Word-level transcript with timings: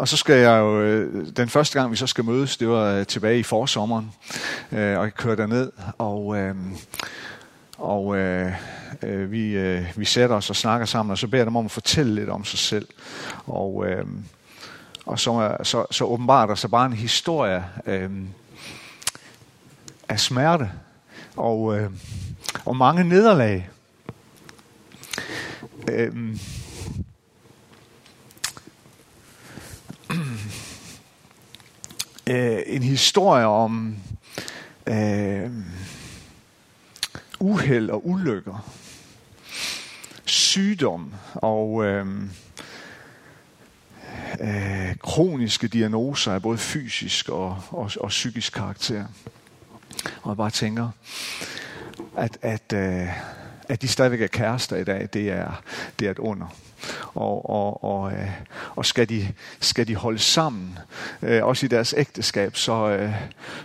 og 0.00 0.08
så 0.08 0.16
skal 0.16 0.36
jeg 0.36 0.58
jo, 0.58 0.80
øh, 0.80 1.26
den 1.36 1.48
første 1.48 1.78
gang 1.78 1.90
vi 1.90 1.96
så 1.96 2.06
skal 2.06 2.24
mødes, 2.24 2.56
det 2.56 2.68
var 2.68 2.92
øh, 2.92 3.06
tilbage 3.06 3.38
i 3.38 3.42
forsommeren, 3.42 4.12
øh, 4.72 4.98
og 4.98 5.04
jeg 5.04 5.14
kører 5.14 5.36
derned, 5.36 5.72
og, 5.98 6.36
øh, 6.36 6.54
og 7.78 8.16
øh, 8.16 8.52
øh 9.02 9.30
vi, 9.32 9.56
øh, 9.56 9.84
vi 9.96 10.04
sætter 10.04 10.36
os 10.36 10.50
og 10.50 10.56
snakker 10.56 10.86
sammen, 10.86 11.10
og 11.10 11.18
så 11.18 11.26
beder 11.26 11.38
jeg 11.38 11.46
dem 11.46 11.56
om 11.56 11.64
at 11.64 11.70
fortælle 11.70 12.14
lidt 12.14 12.28
om 12.28 12.44
sig 12.44 12.58
selv. 12.58 12.88
Og, 13.46 13.86
øh, 13.86 14.04
og 15.06 15.20
så, 15.20 15.56
så, 15.62 15.86
så 15.90 16.04
åbenbart 16.04 16.48
der 16.48 16.54
så 16.54 16.68
bare 16.68 16.86
en 16.86 16.92
historie 16.92 17.64
øh, 17.86 18.10
af 20.08 20.20
smerte 20.20 20.70
og, 21.36 21.78
øh, 21.78 21.90
og 22.64 22.76
mange 22.76 23.04
nederlag. 23.04 23.68
Øh, 25.88 26.36
øh, 32.30 32.62
en 32.66 32.82
historie 32.82 33.46
om 33.46 33.96
øh, 34.86 35.50
uheld 37.40 37.90
og 37.90 38.06
ulykker, 38.08 38.70
sygdom 40.24 41.14
og 41.34 41.84
øh, 41.84 42.06
øh, 44.40 44.96
kroniske 45.02 45.68
diagnoser 45.68 46.32
af 46.32 46.42
både 46.42 46.58
fysisk 46.58 47.28
og, 47.28 47.62
og, 47.70 47.90
og 48.00 48.08
psykisk 48.08 48.52
karakter. 48.52 49.04
Og 50.22 50.28
jeg 50.28 50.36
bare 50.36 50.50
tænker, 50.50 50.88
at, 52.16 52.38
at, 52.42 52.72
øh, 52.74 53.08
at 53.68 53.82
de 53.82 53.88
stadigvæk 53.88 54.20
er 54.20 54.26
kærester 54.26 54.76
i 54.76 54.84
dag, 54.84 55.08
det 55.12 55.30
er, 55.30 55.62
det 55.98 56.06
er 56.06 56.10
et 56.10 56.18
under 56.18 56.46
og, 57.14 57.50
og, 57.50 57.84
og, 57.84 58.12
øh, 58.12 58.30
og 58.80 58.86
skal, 58.86 59.08
de, 59.08 59.32
skal 59.60 59.88
de 59.88 59.94
holde 59.94 60.18
sammen, 60.18 60.78
øh, 61.22 61.44
også 61.44 61.66
i 61.66 61.68
deres 61.68 61.94
ægteskab, 61.96 62.56
så, 62.56 62.88
øh, 62.88 63.14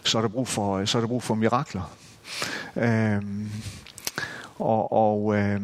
så, 0.03 0.17
er 0.17 0.21
der 0.21 0.29
brug 0.29 0.47
for, 0.47 0.77
øh, 0.77 0.87
så 0.87 0.97
er 0.97 1.01
der 1.01 1.07
brug 1.07 1.23
for 1.23 1.35
mirakler. 1.35 1.95
Øh, 2.75 3.21
og 4.59 4.91
og 4.91 5.35
øh, 5.35 5.61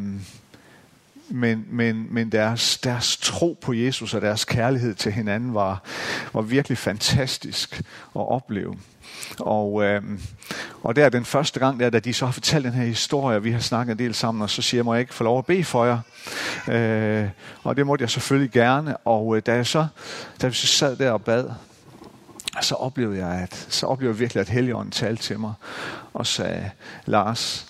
men, 1.29 1.66
men, 1.69 2.07
men 2.09 2.31
deres, 2.31 2.77
deres 2.77 3.17
tro 3.17 3.57
på 3.61 3.73
Jesus 3.73 4.13
og 4.13 4.22
deres 4.22 4.45
kærlighed 4.45 4.94
til 4.94 5.11
hinanden 5.11 5.53
var, 5.53 5.83
var 6.33 6.41
virkelig 6.41 6.77
fantastisk 6.77 7.79
at 8.16 8.29
opleve. 8.29 8.75
Og, 9.39 9.83
øh, 9.83 10.01
og 10.83 10.95
der 10.95 11.09
den 11.09 11.25
første 11.25 11.59
gang, 11.59 11.79
der, 11.79 11.89
da 11.89 11.99
de 11.99 12.13
så 12.13 12.25
har 12.25 12.31
fortalt 12.31 12.65
den 12.65 12.73
her 12.73 12.85
historie, 12.85 13.37
og 13.37 13.43
vi 13.43 13.51
har 13.51 13.59
snakket 13.59 13.91
en 13.91 13.99
del 13.99 14.13
sammen, 14.13 14.41
og 14.41 14.49
så 14.49 14.61
siger 14.61 14.79
jeg, 14.79 14.85
må 14.85 14.93
jeg 14.93 15.01
ikke 15.01 15.13
få 15.13 15.23
lov 15.23 15.37
at 15.37 15.45
bede 15.45 15.63
for 15.63 15.85
jer? 15.85 15.99
Øh, 16.67 17.29
og 17.63 17.77
det 17.77 17.85
måtte 17.85 18.03
jeg 18.03 18.09
selvfølgelig 18.09 18.51
gerne. 18.51 18.97
Og 18.97 19.37
øh, 19.37 19.41
da, 19.45 19.55
jeg 19.55 19.67
så, 19.67 19.87
da 20.41 20.47
vi 20.47 20.53
så 20.53 20.67
sad 20.67 20.95
der 20.95 21.11
og 21.11 21.23
bad, 21.23 21.49
så 22.61 22.75
oplevede 22.75 23.25
jeg, 23.25 23.41
at, 23.41 23.67
så 23.69 23.87
oplevede 23.87 24.13
jeg 24.13 24.19
virkelig, 24.19 24.41
at 24.41 24.49
Helligånden 24.49 24.91
talte 24.91 25.23
til 25.23 25.39
mig 25.39 25.53
og 26.13 26.27
sagde, 26.27 26.69
Lars, 27.05 27.67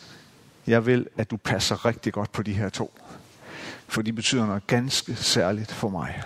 jeg 0.67 0.85
vil, 0.85 1.07
at 1.17 1.31
du 1.31 1.37
passer 1.37 1.85
rigtig 1.85 2.13
godt 2.13 2.31
på 2.31 2.43
de 2.43 2.53
her 2.53 2.69
to. 2.69 2.93
For 3.87 4.01
de 4.01 4.13
betyder 4.13 4.45
noget 4.45 4.67
ganske 4.67 5.15
særligt 5.15 5.71
for 5.71 5.89
mig. 5.89 6.21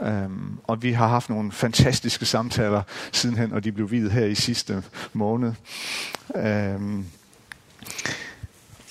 Um, 0.00 0.60
og 0.64 0.82
vi 0.82 0.92
har 0.92 1.08
haft 1.08 1.30
nogle 1.30 1.52
fantastiske 1.52 2.26
samtaler 2.26 2.82
sidenhen, 3.12 3.52
og 3.52 3.64
de 3.64 3.72
blev 3.72 3.90
videt 3.90 4.12
her 4.12 4.24
i 4.24 4.34
sidste 4.34 4.82
måned. 5.12 5.52
Um, 6.34 7.06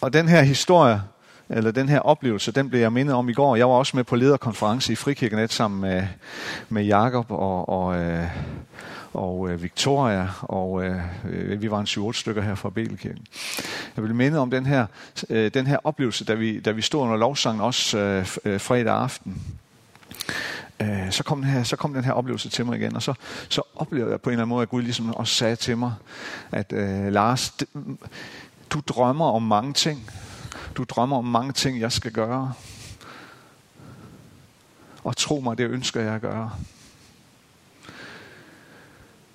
og 0.02 0.14
den 0.14 0.28
her 0.28 0.42
historie, 0.42 1.02
eller 1.50 1.72
den 1.72 1.90
her 1.90 2.00
oplevelse, 2.00 2.52
den 2.52 2.70
blev 2.70 2.82
jeg 2.82 2.94
mindet 2.94 3.16
om 3.16 3.30
i 3.30 3.34
går. 3.34 3.56
Jeg 3.56 3.70
var 3.70 3.76
også 3.76 3.98
med 3.98 4.04
på 4.04 4.16
lederkonference 4.16 4.94
i 4.94 4.96
Frikirkenet 4.96 5.54
sammen 5.54 5.82
med, 5.82 6.08
med 6.70 6.84
Jakob 6.84 7.32
og, 7.32 7.70
og, 7.70 7.98
øh, 7.98 8.28
og 9.14 9.50
øh, 9.50 9.64
Victoria, 9.64 10.30
og 10.42 10.84
øh, 10.86 11.62
vi 11.62 11.72
var 11.72 11.80
en 11.80 11.86
7-8 12.10 12.14
stykker 12.14 12.42
her 12.42 12.56
fra 12.56 12.70
Belkirken. 12.70 13.26
Jeg 13.96 14.04
vil 14.04 14.16
minde 14.16 14.40
om 14.40 14.52
den 14.52 14.66
her, 14.66 14.86
øh, 15.30 15.52
den 15.54 15.68
her 15.68 15.78
oplevelse, 15.84 16.26
da 16.26 16.34
vi, 16.34 16.60
da 16.60 16.72
vi 16.72 16.82
stod 16.82 17.02
under 17.02 17.18
lovsangen 17.18 17.62
også 17.62 17.98
øh, 17.98 18.28
øh, 18.46 18.60
fredag 18.60 18.94
aften 18.94 19.42
øh, 20.82 21.12
så, 21.12 21.24
kom 21.24 21.42
den 21.42 21.50
her, 21.52 21.64
så 21.64 21.76
kom 21.76 21.94
den 21.94 22.04
her 22.04 22.12
oplevelse 22.12 22.50
til 22.50 22.66
mig 22.66 22.78
igen, 22.78 22.96
og 22.96 23.04
så, 23.04 23.14
så 23.50 23.62
oplevede 23.76 24.12
jeg 24.12 24.22
på 24.22 24.30
en 24.30 24.34
eller 24.34 24.44
anden 24.44 24.50
måde, 24.50 24.62
at 24.62 24.70
Gud 24.70 24.82
ligesom 24.82 25.16
også 25.16 25.34
sagde 25.34 25.56
til 25.56 25.78
mig, 25.78 25.94
at 26.52 26.74
øh, 26.74 27.14
Lars, 27.14 27.54
du 28.70 28.82
drømmer 28.88 29.26
om 29.26 29.44
mange 29.44 29.74
ting. 29.74 30.10
Du 30.76 30.84
drømmer 30.84 31.18
om 31.18 31.26
mange 31.26 31.54
ting, 31.54 31.80
jeg 31.80 31.92
skal 31.92 32.12
gøre. 32.12 32.54
Og 35.04 35.18
tro 35.18 35.40
mig, 35.40 35.58
det 35.58 35.70
ønsker 35.70 36.02
jeg 36.02 36.14
at 36.14 36.22
gøre. 36.22 36.52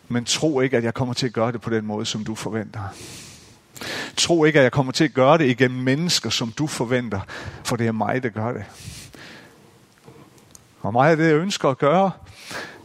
Men 0.09 0.25
tro 0.25 0.61
ikke, 0.61 0.77
at 0.77 0.85
jeg 0.85 0.95
kommer 0.95 1.15
til 1.15 1.27
at 1.27 1.33
gøre 1.33 1.53
det 1.53 1.61
på 1.61 1.71
den 1.71 1.87
måde, 1.87 2.07
som 2.07 2.25
du 2.25 2.35
forventer. 2.35 2.81
Tro 4.17 4.45
ikke, 4.45 4.59
at 4.59 4.63
jeg 4.63 4.73
kommer 4.73 4.93
til 4.93 5.05
at 5.05 5.15
gøre 5.15 5.39
det 5.39 5.47
igennem 5.47 5.83
mennesker, 5.83 6.31
som 6.31 6.53
du 6.53 6.67
forventer, 6.67 7.21
for 7.65 7.77
det 7.77 7.87
er 7.87 7.93
mig, 7.93 8.23
der 8.23 8.29
gør 8.29 8.53
det. 8.53 8.65
Og 10.83 10.93
meget 10.93 11.11
af 11.11 11.17
det, 11.17 11.27
jeg 11.27 11.35
ønsker 11.35 11.69
at 11.69 11.79
gøre, 11.79 12.11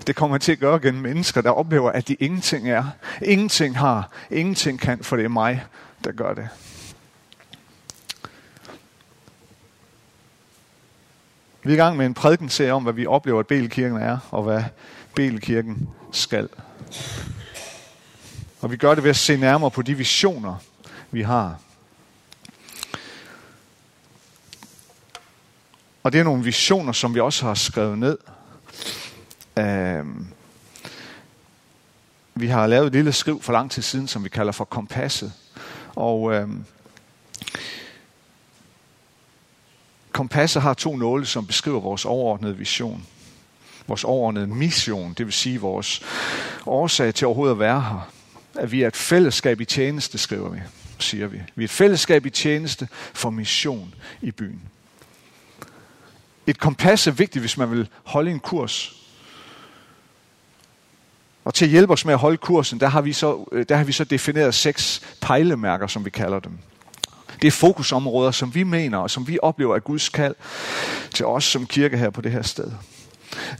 det 0.07 0.15
kommer 0.15 0.37
til 0.37 0.51
at 0.51 0.59
gøre 0.59 0.79
gennem 0.79 1.01
mennesker, 1.01 1.41
der 1.41 1.49
oplever, 1.49 1.91
at 1.91 2.07
de 2.07 2.13
ingenting 2.13 2.69
er. 2.69 2.85
Ingenting 3.21 3.77
har. 3.77 4.11
Ingenting 4.31 4.79
kan, 4.79 5.03
for 5.03 5.15
det 5.15 5.25
er 5.25 5.29
mig, 5.29 5.65
der 6.03 6.11
gør 6.11 6.33
det. 6.33 6.49
Vi 11.63 11.71
er 11.71 11.73
i 11.73 11.77
gang 11.77 11.97
med 11.97 12.05
en 12.05 12.13
prædikenserie 12.13 12.73
om, 12.73 12.83
hvad 12.83 12.93
vi 12.93 13.05
oplever, 13.05 13.39
at 13.39 13.47
Belkirken 13.47 13.97
er, 13.97 14.17
og 14.31 14.43
hvad 14.43 14.63
Belkirken 15.15 15.89
skal. 16.11 16.49
Og 18.61 18.71
vi 18.71 18.77
gør 18.77 18.95
det 18.95 19.03
ved 19.03 19.09
at 19.09 19.15
se 19.15 19.37
nærmere 19.37 19.71
på 19.71 19.81
de 19.81 19.95
visioner, 19.95 20.55
vi 21.11 21.21
har. 21.21 21.59
Og 26.07 26.13
det 26.13 26.19
er 26.19 26.23
nogle 26.23 26.43
visioner, 26.43 26.91
som 26.91 27.15
vi 27.15 27.19
også 27.19 27.45
har 27.45 27.53
skrevet 27.53 27.97
ned. 27.97 28.17
Øh, 29.59 30.05
vi 32.35 32.47
har 32.47 32.67
lavet 32.67 32.87
et 32.87 32.93
lille 32.93 33.13
skriv 33.13 33.41
for 33.41 33.53
lang 33.53 33.71
tid 33.71 33.81
siden, 33.81 34.07
som 34.07 34.23
vi 34.23 34.29
kalder 34.29 34.51
for 34.51 34.65
kompasset. 34.65 35.33
Og 35.95 36.33
øh, 36.33 36.49
kompasset 40.11 40.61
har 40.61 40.73
to 40.73 40.95
nåle, 40.95 41.25
som 41.25 41.47
beskriver 41.47 41.79
vores 41.79 42.05
overordnede 42.05 42.57
vision. 42.57 43.05
Vores 43.87 44.03
overordnede 44.03 44.47
mission, 44.47 45.13
det 45.13 45.25
vil 45.25 45.33
sige 45.33 45.61
vores 45.61 46.01
årsag 46.65 47.13
til 47.13 47.27
overhovedet 47.27 47.53
at 47.53 47.59
være 47.59 47.81
her. 47.81 48.09
At 48.55 48.71
vi 48.71 48.81
er 48.81 48.87
et 48.87 48.95
fællesskab 48.95 49.61
i 49.61 49.65
tjeneste, 49.65 50.17
skriver 50.17 50.49
vi, 50.49 50.59
siger 50.99 51.27
vi. 51.27 51.41
Vi 51.55 51.63
er 51.63 51.67
et 51.67 51.71
fællesskab 51.71 52.25
i 52.25 52.29
tjeneste 52.29 52.87
for 53.13 53.29
mission 53.29 53.95
i 54.21 54.31
byen. 54.31 54.61
Et 56.47 56.59
kompas 56.59 57.07
er 57.07 57.11
vigtigt, 57.11 57.43
hvis 57.43 57.57
man 57.57 57.71
vil 57.71 57.89
holde 58.03 58.31
en 58.31 58.39
kurs. 58.39 58.93
Og 61.45 61.53
til 61.53 61.65
at 61.65 61.71
hjælpe 61.71 61.93
os 61.93 62.05
med 62.05 62.13
at 62.13 62.19
holde 62.19 62.37
kursen, 62.37 62.79
der 62.79 62.87
har 62.87 63.01
vi 63.01 63.13
så, 63.13 63.45
øh, 63.51 63.65
der 63.69 63.75
har 63.75 63.83
vi 63.83 63.91
så 63.91 64.03
defineret 64.03 64.55
seks 64.55 65.01
pejlemærker, 65.21 65.87
som 65.87 66.05
vi 66.05 66.09
kalder 66.09 66.39
dem. 66.39 66.57
Det 67.41 67.47
er 67.47 67.51
fokusområder, 67.51 68.31
som 68.31 68.55
vi 68.55 68.63
mener, 68.63 68.97
og 68.97 69.09
som 69.09 69.27
vi 69.27 69.39
oplever 69.41 69.75
af 69.75 69.83
Guds 69.83 70.09
kald 70.09 70.35
til 71.13 71.25
os 71.25 71.43
som 71.43 71.65
kirke 71.65 71.97
her 71.97 72.09
på 72.09 72.21
det 72.21 72.31
her 72.31 72.41
sted. 72.41 72.71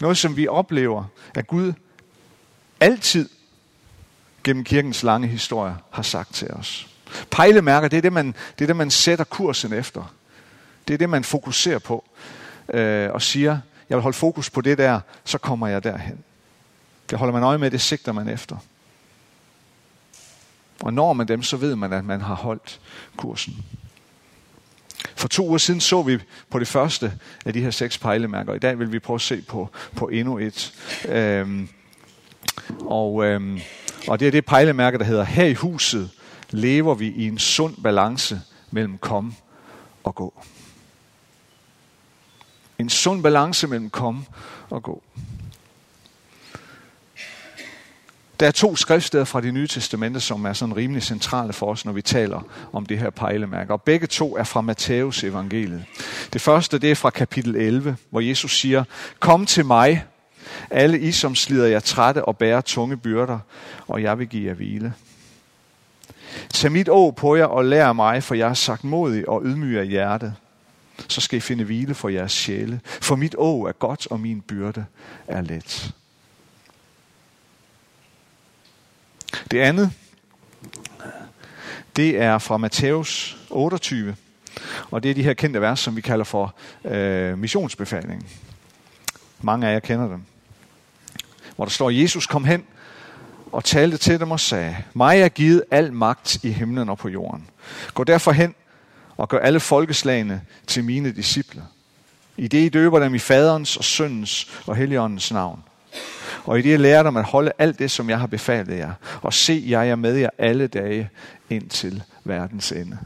Noget, 0.02 0.18
som 0.18 0.38
vi 0.38 0.48
oplever, 0.48 1.04
at 1.36 1.48
Gud 1.48 1.74
altid 2.80 3.30
gennem 4.44 4.64
kirkens 4.64 5.04
lange 5.04 5.28
historie 5.28 5.76
har 5.92 6.04
sagt 6.04 6.34
til 6.34 6.52
os. 6.52 6.88
Pejlemærker, 7.32 7.88
det 7.88 7.98
er 7.98 8.02
det, 8.02 8.14
man, 8.14 8.36
det 8.60 8.66
er 8.66 8.68
det, 8.68 8.76
man 8.76 8.92
sætter 8.92 9.26
kursen 9.26 9.74
efter. 9.74 10.14
Det 10.88 10.94
er 10.94 10.98
det, 10.98 11.10
man 11.10 11.24
fokuserer 11.24 11.80
på 11.80 12.04
øh, 12.74 13.14
og 13.14 13.22
siger, 13.22 13.60
jeg 13.90 13.98
vil 13.98 14.02
holde 14.02 14.18
fokus 14.18 14.50
på 14.50 14.62
det 14.62 14.78
der, 14.78 15.00
så 15.24 15.38
kommer 15.38 15.68
jeg 15.68 15.84
derhen. 15.84 16.24
Det 17.10 17.18
holder 17.18 17.34
man 17.34 17.44
øje 17.44 17.58
med, 17.58 17.72
det 17.72 17.82
sigter 17.82 18.12
man 18.12 18.30
efter. 18.30 18.58
Og 20.82 20.94
når 20.94 21.14
man 21.14 21.28
dem, 21.28 21.44
så 21.44 21.58
ved 21.58 21.76
man, 21.76 21.94
at 21.94 22.06
man 22.06 22.22
har 22.22 22.36
holdt 22.36 22.80
kursen. 23.18 23.66
For 25.16 25.28
to 25.28 25.48
uger 25.48 25.58
siden 25.58 25.82
så 25.82 26.02
vi 26.02 26.20
på 26.50 26.60
det 26.60 26.68
første 26.68 27.14
af 27.46 27.54
de 27.54 27.62
her 27.62 27.72
seks 27.72 27.98
pejlemærker. 27.98 28.54
I 28.54 28.60
dag 28.60 28.80
vil 28.80 28.92
vi 28.92 29.00
prøve 29.00 29.16
at 29.16 29.22
se 29.22 29.42
på, 29.42 29.70
på 29.96 30.08
endnu 30.08 30.38
et. 30.38 30.74
Øhm, 31.10 31.70
og, 32.80 33.26
øhm, 33.26 33.60
og 34.08 34.20
det 34.20 34.28
er 34.28 34.32
det 34.32 34.46
pejlemærke, 34.46 34.98
der 34.98 35.04
hedder, 35.04 35.24
her 35.24 35.46
i 35.46 35.54
huset 35.54 36.10
lever 36.50 36.96
vi 36.96 37.08
i 37.08 37.28
en 37.28 37.40
sund 37.40 37.76
balance 37.84 38.42
mellem 38.72 38.98
kom 38.98 39.36
og 40.04 40.16
gå. 40.16 40.44
En 42.80 42.90
sund 42.90 43.24
balance 43.24 43.68
mellem 43.68 43.90
kom 43.90 44.26
og 44.70 44.84
gå. 44.84 45.04
Der 48.40 48.48
er 48.48 48.52
to 48.52 48.76
skriftsteder 48.76 49.24
fra 49.24 49.42
det 49.42 49.54
nye 49.54 49.68
testamente, 49.68 50.20
som 50.20 50.46
er 50.46 50.54
sådan 50.54 50.76
rimelig 50.76 51.04
centrale 51.04 51.54
for 51.54 51.72
os, 51.72 51.86
når 51.86 51.92
vi 51.92 52.02
taler 52.02 52.42
om 52.74 52.86
det 52.86 53.00
her 53.00 53.10
pejlemærke. 53.10 53.74
Og 53.74 53.82
begge 53.82 54.08
to 54.08 54.38
er 54.38 54.44
fra 54.44 54.62
Matthæus 54.62 55.24
evangeliet. 55.24 55.86
Det 56.34 56.42
første, 56.42 56.80
det 56.80 56.92
er 56.92 56.96
fra 56.96 57.10
kapitel 57.10 57.56
11, 57.56 57.98
hvor 58.10 58.20
Jesus 58.20 58.60
siger, 58.60 58.84
Kom 59.20 59.46
til 59.46 59.66
mig, 59.66 60.06
alle 60.70 61.00
I, 61.00 61.12
som 61.12 61.36
slider 61.36 61.68
jer 61.68 61.80
trætte 61.80 62.26
og 62.26 62.38
bærer 62.38 62.62
tunge 62.62 62.98
byrder, 62.98 63.40
og 63.88 64.02
jeg 64.02 64.20
vil 64.20 64.28
give 64.28 64.48
jer 64.48 64.54
hvile. 64.54 64.94
Tag 66.50 66.72
mit 66.72 66.90
å 66.90 67.12
på 67.12 67.36
jer 67.36 67.46
og 67.46 67.66
lær 67.66 67.94
mig, 67.94 68.24
for 68.24 68.36
jeg 68.36 68.50
er 68.50 68.54
sagt 68.54 68.84
modig 68.84 69.30
og 69.30 69.42
ydmyg 69.46 69.80
af 69.80 69.88
hjertet. 69.88 70.34
Så 71.08 71.22
skal 71.22 71.38
I 71.38 71.40
finde 71.40 71.64
hvile 71.64 71.94
for 71.94 72.10
jeres 72.10 72.32
sjæle. 72.32 72.82
For 72.86 73.16
mit 73.16 73.36
å 73.38 73.66
er 73.68 73.72
godt, 73.72 74.08
og 74.08 74.20
min 74.20 74.42
byrde 74.42 74.86
er 75.28 75.42
let. 75.42 75.94
Det 79.52 79.60
andet, 79.60 79.92
det 81.96 82.22
er 82.22 82.38
fra 82.38 82.58
Matthæus 82.58 83.38
28, 83.50 84.16
og 84.92 85.04
det 85.04 85.12
er 85.12 85.16
de 85.16 85.24
her 85.24 85.34
kendte 85.34 85.62
vers, 85.62 85.80
som 85.80 85.96
vi 85.96 86.02
kalder 86.02 86.26
for 86.26 86.56
øh, 86.86 87.38
missionsbefalingen. 87.38 88.28
Mange 89.42 89.68
af 89.68 89.74
jer 89.74 89.80
kender 89.80 90.08
dem. 90.08 90.22
Hvor 91.56 91.66
der 91.66 91.70
står, 91.70 91.90
Jesus 91.90 92.28
kom 92.28 92.46
hen 92.46 92.64
og 93.52 93.64
talte 93.64 93.98
til 93.98 94.20
dem 94.20 94.32
og 94.32 94.40
sagde, 94.40 94.78
mig 94.94 95.20
er 95.20 95.30
givet 95.30 95.64
al 95.72 95.94
magt 95.94 96.44
i 96.44 96.52
himlen 96.52 96.90
og 96.90 96.98
på 96.98 97.10
jorden. 97.10 97.50
Gå 97.94 98.04
derfor 98.04 98.32
hen 98.32 98.56
og 99.18 99.30
gør 99.30 99.40
alle 99.40 99.60
folkeslagene 99.60 100.42
til 100.68 100.84
mine 100.84 101.12
disciple. 101.12 101.64
I 102.38 102.48
det 102.48 102.58
I 102.58 102.70
døber 102.70 103.00
dem 103.00 103.16
i 103.16 103.20
faderens 103.20 103.78
og 103.78 103.84
søndens 103.84 104.62
og 104.66 104.76
helligåndens 104.76 105.32
navn. 105.32 105.64
Og 106.44 106.60
i 106.60 106.62
det 106.62 106.70
jeg 106.70 106.80
lærer 106.80 107.04
dem 107.04 107.18
at 107.18 107.24
holde 107.24 107.52
alt 107.58 107.80
det, 107.80 107.92
som 107.92 108.10
jeg 108.10 108.20
har 108.20 108.28
befalet 108.28 108.78
jer. 108.78 108.94
Og 109.22 109.34
se, 109.34 109.64
jeg 109.68 109.90
er 109.90 109.96
med 109.96 110.16
jer 110.16 110.30
alle 110.38 110.68
dage 110.68 111.10
ind 111.50 111.70
til 111.70 112.04
verdens 112.24 112.72
ende. 112.72 112.98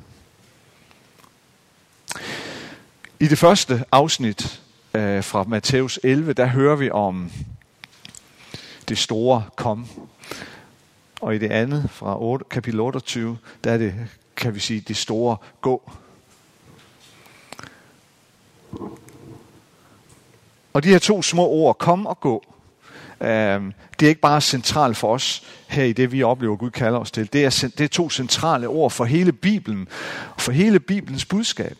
I 3.19 3.27
det 3.27 3.37
første 3.37 3.83
afsnit 3.91 4.61
øh, 4.93 5.23
fra 5.23 5.43
Matthæus 5.43 5.99
11, 6.03 6.33
der 6.33 6.45
hører 6.45 6.75
vi 6.75 6.89
om 6.89 7.31
det 8.89 8.97
store 8.97 9.43
kom. 9.55 9.87
Og 11.21 11.35
i 11.35 11.37
det 11.37 11.51
andet, 11.51 11.89
fra 11.89 12.21
8, 12.21 12.45
kapitel 12.49 12.79
28, 12.79 13.37
der 13.63 13.71
er 13.71 13.77
det, 13.77 13.93
kan 14.35 14.55
vi 14.55 14.59
sige, 14.59 14.81
det 14.81 14.97
store 14.97 15.37
gå. 15.61 15.91
Og 20.73 20.83
de 20.83 20.89
her 20.89 20.99
to 20.99 21.21
små 21.21 21.47
ord, 21.47 21.77
kom 21.77 22.05
og 22.05 22.19
gå, 22.19 22.45
øh, 23.21 23.61
det 23.99 24.05
er 24.05 24.09
ikke 24.09 24.21
bare 24.21 24.41
centralt 24.41 24.97
for 24.97 25.13
os 25.13 25.43
her 25.67 25.83
i 25.83 25.93
det, 25.93 26.11
vi 26.11 26.23
oplever, 26.23 26.55
Gud 26.55 26.71
kalder 26.71 26.99
os 26.99 27.11
til. 27.11 27.33
Det 27.33 27.45
er, 27.45 27.71
det 27.77 27.83
er 27.83 27.87
to 27.87 28.09
centrale 28.09 28.67
ord 28.67 28.91
for 28.91 29.05
hele 29.05 29.31
Bibelen, 29.31 29.87
for 30.37 30.51
hele 30.51 30.79
Bibelens 30.79 31.25
budskab. 31.25 31.77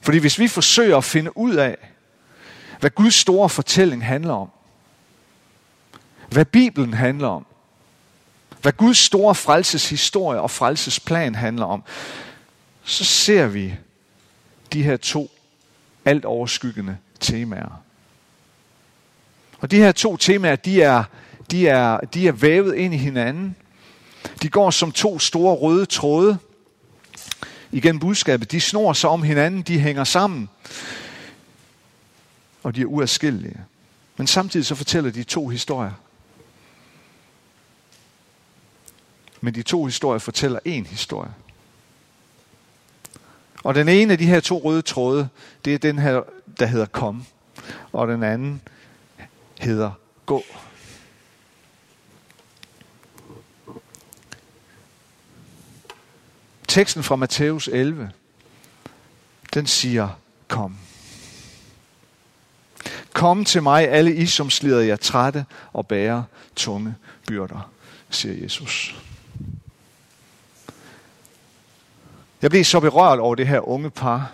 Fordi 0.00 0.18
hvis 0.18 0.38
vi 0.38 0.48
forsøger 0.48 0.96
at 0.96 1.04
finde 1.04 1.36
ud 1.36 1.54
af, 1.54 1.76
hvad 2.80 2.90
Guds 2.90 3.14
store 3.14 3.48
fortælling 3.48 4.06
handler 4.06 4.34
om, 4.34 4.50
hvad 6.30 6.44
Bibelen 6.44 6.94
handler 6.94 7.28
om, 7.28 7.46
hvad 8.66 8.72
Guds 8.72 8.98
store 8.98 9.34
frelseshistorie 9.34 10.40
og 10.40 10.50
frelsesplan 10.50 11.34
handler 11.34 11.66
om, 11.66 11.82
så 12.84 13.04
ser 13.04 13.46
vi 13.46 13.74
de 14.72 14.82
her 14.82 14.96
to 14.96 15.30
alt 16.04 16.24
overskyggende 16.24 16.96
temaer. 17.20 17.82
Og 19.60 19.70
de 19.70 19.76
her 19.76 19.92
to 19.92 20.16
temaer, 20.16 20.56
de 20.56 20.82
er, 20.82 21.04
de 21.50 21.68
er, 21.68 22.00
de 22.00 22.28
er 22.28 22.32
vævet 22.32 22.74
ind 22.74 22.94
i 22.94 22.96
hinanden. 22.96 23.56
De 24.42 24.48
går 24.48 24.70
som 24.70 24.92
to 24.92 25.18
store 25.18 25.54
røde 25.54 25.86
tråde 25.86 26.38
igennem 27.72 28.00
budskabet. 28.00 28.52
De 28.52 28.60
snor 28.60 28.92
sig 28.92 29.10
om 29.10 29.22
hinanden, 29.22 29.62
de 29.62 29.80
hænger 29.80 30.04
sammen. 30.04 30.48
Og 32.62 32.74
de 32.74 32.80
er 32.80 32.86
uadskillelige. 32.86 33.60
Men 34.16 34.26
samtidig 34.26 34.66
så 34.66 34.74
fortæller 34.74 35.10
de 35.10 35.24
to 35.24 35.48
historier. 35.48 35.92
Men 39.40 39.54
de 39.54 39.62
to 39.62 39.84
historier 39.84 40.18
fortæller 40.18 40.58
en 40.64 40.86
historie. 40.86 41.30
Og 43.64 43.74
den 43.74 43.88
ene 43.88 44.12
af 44.12 44.18
de 44.18 44.26
her 44.26 44.40
to 44.40 44.58
røde 44.58 44.82
tråde, 44.82 45.28
det 45.64 45.74
er 45.74 45.78
den 45.78 45.98
her, 45.98 46.22
der 46.60 46.66
hedder 46.66 46.86
kom. 46.86 47.26
Og 47.92 48.08
den 48.08 48.22
anden 48.22 48.62
hedder 49.58 49.92
gå. 50.26 50.44
Teksten 56.68 57.02
fra 57.02 57.16
Matthæus 57.16 57.68
11, 57.68 58.10
den 59.54 59.66
siger, 59.66 60.08
kom. 60.48 60.76
Kom 63.12 63.44
til 63.44 63.62
mig, 63.62 63.88
alle 63.88 64.14
I, 64.14 64.26
som 64.26 64.50
slider 64.50 64.80
jer 64.80 64.96
trætte 64.96 65.44
og 65.72 65.86
bærer 65.86 66.22
tunge 66.56 66.94
byrder, 67.26 67.70
siger 68.10 68.42
Jesus. 68.42 68.96
Jeg 72.46 72.50
blev 72.50 72.64
så 72.64 72.80
berørt 72.80 73.18
over 73.18 73.34
det 73.34 73.46
her 73.46 73.68
unge 73.68 73.90
par, 73.90 74.32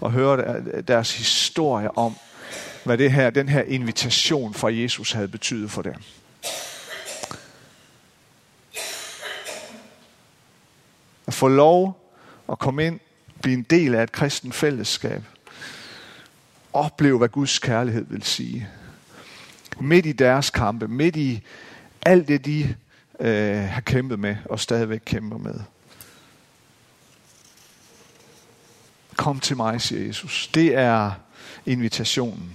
og 0.00 0.12
høre 0.12 0.62
deres 0.82 1.16
historie 1.16 1.98
om, 1.98 2.16
hvad 2.84 2.98
det 2.98 3.12
her, 3.12 3.30
den 3.30 3.48
her 3.48 3.62
invitation 3.62 4.54
fra 4.54 4.72
Jesus 4.72 5.12
havde 5.12 5.28
betydet 5.28 5.70
for 5.70 5.82
dem. 5.82 5.94
At 11.26 11.34
få 11.34 11.48
lov 11.48 12.12
at 12.52 12.58
komme 12.58 12.86
ind, 12.86 13.00
blive 13.42 13.54
en 13.54 13.62
del 13.62 13.94
af 13.94 14.02
et 14.02 14.12
kristen 14.12 14.52
fællesskab. 14.52 15.22
Opleve, 16.72 17.18
hvad 17.18 17.28
Guds 17.28 17.58
kærlighed 17.58 18.06
vil 18.08 18.22
sige. 18.22 18.68
Midt 19.80 20.06
i 20.06 20.12
deres 20.12 20.50
kampe, 20.50 20.88
midt 20.88 21.16
i 21.16 21.42
alt 22.06 22.28
det, 22.28 22.44
de 22.44 22.74
øh, 23.20 23.56
har 23.56 23.80
kæmpet 23.80 24.18
med 24.18 24.36
og 24.44 24.60
stadigvæk 24.60 25.00
kæmper 25.04 25.38
med. 25.38 25.60
Kom 29.18 29.40
til 29.40 29.56
mig, 29.56 29.80
siger 29.80 30.06
Jesus. 30.06 30.50
Det 30.54 30.74
er 30.74 31.10
invitationen. 31.66 32.54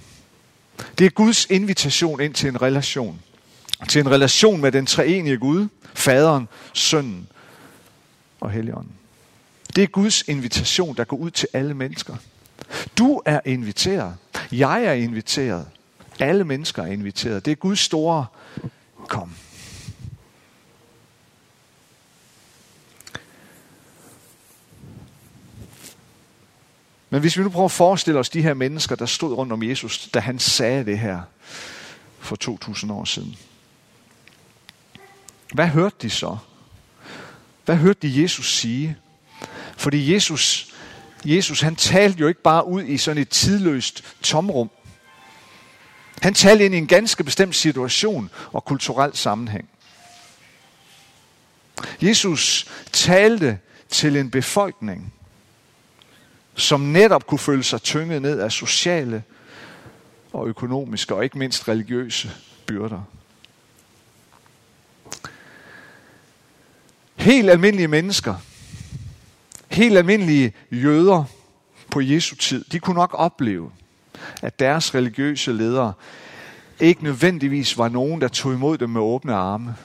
Det 0.98 1.06
er 1.06 1.10
Guds 1.10 1.46
invitation 1.50 2.20
ind 2.20 2.34
til 2.34 2.48
en 2.48 2.62
relation. 2.62 3.22
Til 3.88 4.00
en 4.00 4.10
relation 4.10 4.60
med 4.60 4.72
den 4.72 4.86
treenige 4.86 5.36
Gud, 5.36 5.68
faderen, 5.94 6.48
sønnen 6.72 7.28
og 8.40 8.50
helligånden. 8.50 8.92
Det 9.76 9.82
er 9.82 9.86
Guds 9.86 10.22
invitation, 10.22 10.96
der 10.96 11.04
går 11.04 11.16
ud 11.16 11.30
til 11.30 11.48
alle 11.52 11.74
mennesker. 11.74 12.16
Du 12.98 13.22
er 13.24 13.40
inviteret. 13.44 14.16
Jeg 14.52 14.84
er 14.84 14.92
inviteret. 14.92 15.66
Alle 16.20 16.44
mennesker 16.44 16.82
er 16.82 16.92
inviteret. 16.92 17.44
Det 17.44 17.50
er 17.50 17.56
Guds 17.56 17.80
store 17.80 18.26
kom. 19.08 19.34
Men 27.14 27.20
hvis 27.20 27.38
vi 27.38 27.42
nu 27.42 27.48
prøver 27.48 27.64
at 27.64 27.72
forestille 27.72 28.20
os 28.20 28.28
de 28.28 28.42
her 28.42 28.54
mennesker, 28.54 28.96
der 28.96 29.06
stod 29.06 29.34
rundt 29.34 29.52
om 29.52 29.62
Jesus, 29.62 30.08
da 30.14 30.20
han 30.20 30.38
sagde 30.38 30.84
det 30.84 30.98
her 30.98 31.20
for 32.18 32.36
2000 32.36 32.92
år 32.92 33.04
siden. 33.04 33.36
Hvad 35.52 35.66
hørte 35.66 35.96
de 36.02 36.10
så? 36.10 36.36
Hvad 37.64 37.76
hørte 37.76 38.08
de 38.08 38.22
Jesus 38.22 38.54
sige? 38.56 38.96
Fordi 39.76 40.14
Jesus, 40.14 40.74
Jesus 41.24 41.60
han 41.60 41.76
talte 41.76 42.20
jo 42.20 42.28
ikke 42.28 42.42
bare 42.42 42.66
ud 42.66 42.82
i 42.82 42.98
sådan 42.98 43.22
et 43.22 43.28
tidløst 43.28 44.04
tomrum. 44.22 44.70
Han 46.22 46.34
talte 46.34 46.64
ind 46.64 46.74
i 46.74 46.78
en 46.78 46.86
ganske 46.86 47.24
bestemt 47.24 47.56
situation 47.56 48.30
og 48.52 48.64
kulturel 48.64 49.16
sammenhæng. 49.16 49.68
Jesus 52.02 52.66
talte 52.92 53.58
til 53.88 54.16
en 54.16 54.30
befolkning, 54.30 55.14
som 56.54 56.80
netop 56.80 57.26
kunne 57.26 57.38
føle 57.38 57.62
sig 57.62 57.82
tynget 57.82 58.22
ned 58.22 58.40
af 58.40 58.52
sociale 58.52 59.22
og 60.32 60.48
økonomiske 60.48 61.14
og 61.14 61.24
ikke 61.24 61.38
mindst 61.38 61.68
religiøse 61.68 62.30
byrder. 62.66 63.02
Helt 67.16 67.50
almindelige 67.50 67.88
mennesker, 67.88 68.34
helt 69.68 69.98
almindelige 69.98 70.52
jøder 70.72 71.24
på 71.90 72.00
Jesu 72.00 72.36
tid, 72.36 72.64
de 72.72 72.78
kunne 72.78 72.96
nok 72.96 73.10
opleve, 73.14 73.70
at 74.42 74.58
deres 74.58 74.94
religiøse 74.94 75.52
ledere 75.52 75.92
ikke 76.80 77.04
nødvendigvis 77.04 77.78
var 77.78 77.88
nogen, 77.88 78.20
der 78.20 78.28
tog 78.28 78.52
imod 78.52 78.78
dem 78.78 78.90
med 78.90 79.00
åbne 79.00 79.34
arme. 79.34 79.76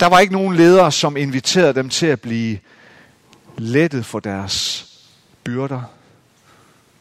Der 0.00 0.06
var 0.06 0.20
ikke 0.20 0.32
nogen 0.32 0.56
ledere, 0.56 0.92
som 0.92 1.16
inviterede 1.16 1.74
dem 1.74 1.88
til 1.88 2.06
at 2.06 2.20
blive 2.20 2.58
lettet 3.58 4.06
for 4.06 4.20
deres 4.20 4.86
byrder 5.44 5.82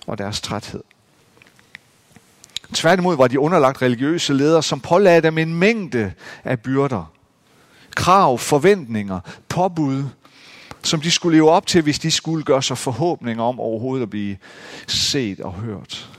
og 0.07 0.17
deres 0.17 0.41
træthed. 0.41 0.83
Tværtimod 2.73 3.17
var 3.17 3.27
de 3.27 3.39
underlagt 3.39 3.81
religiøse 3.81 4.33
ledere, 4.33 4.63
som 4.63 4.79
pålagde 4.79 5.21
dem 5.21 5.37
en 5.37 5.55
mængde 5.55 6.13
af 6.43 6.59
byrder. 6.59 7.11
Krav, 7.95 8.37
forventninger, 8.37 9.19
påbud, 9.49 10.03
som 10.83 11.01
de 11.01 11.11
skulle 11.11 11.37
leve 11.37 11.49
op 11.49 11.67
til, 11.67 11.81
hvis 11.81 11.99
de 11.99 12.11
skulle 12.11 12.43
gøre 12.43 12.63
sig 12.63 12.77
forhåbninger 12.77 13.43
om 13.43 13.59
overhovedet 13.59 14.03
at 14.03 14.09
blive 14.09 14.37
set 14.87 15.39
og 15.39 15.53
hørt. 15.53 16.09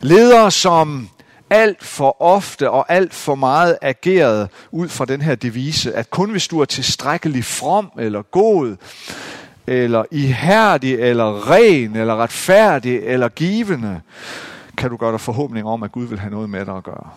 Ledere, 0.00 0.50
som 0.50 1.08
alt 1.54 1.84
for 1.84 2.22
ofte 2.22 2.70
og 2.70 2.92
alt 2.92 3.14
for 3.14 3.34
meget 3.34 3.78
ageret 3.82 4.48
ud 4.70 4.88
fra 4.88 5.04
den 5.04 5.22
her 5.22 5.34
devise, 5.34 5.94
at 5.94 6.10
kun 6.10 6.30
hvis 6.30 6.48
du 6.48 6.60
er 6.60 6.64
tilstrækkelig 6.64 7.44
from 7.44 7.92
eller 7.98 8.22
god, 8.22 8.76
eller 9.66 10.04
ihærdig, 10.10 10.94
eller 10.94 11.50
ren, 11.50 11.96
eller 11.96 12.16
retfærdig, 12.16 12.98
eller 12.98 13.28
givende, 13.28 14.00
kan 14.76 14.90
du 14.90 14.96
gøre 14.96 15.12
dig 15.12 15.20
forhåbning 15.20 15.66
om, 15.66 15.82
at 15.82 15.92
Gud 15.92 16.06
vil 16.06 16.18
have 16.18 16.30
noget 16.30 16.50
med 16.50 16.66
dig 16.66 16.76
at 16.76 16.84
gøre. 16.84 17.10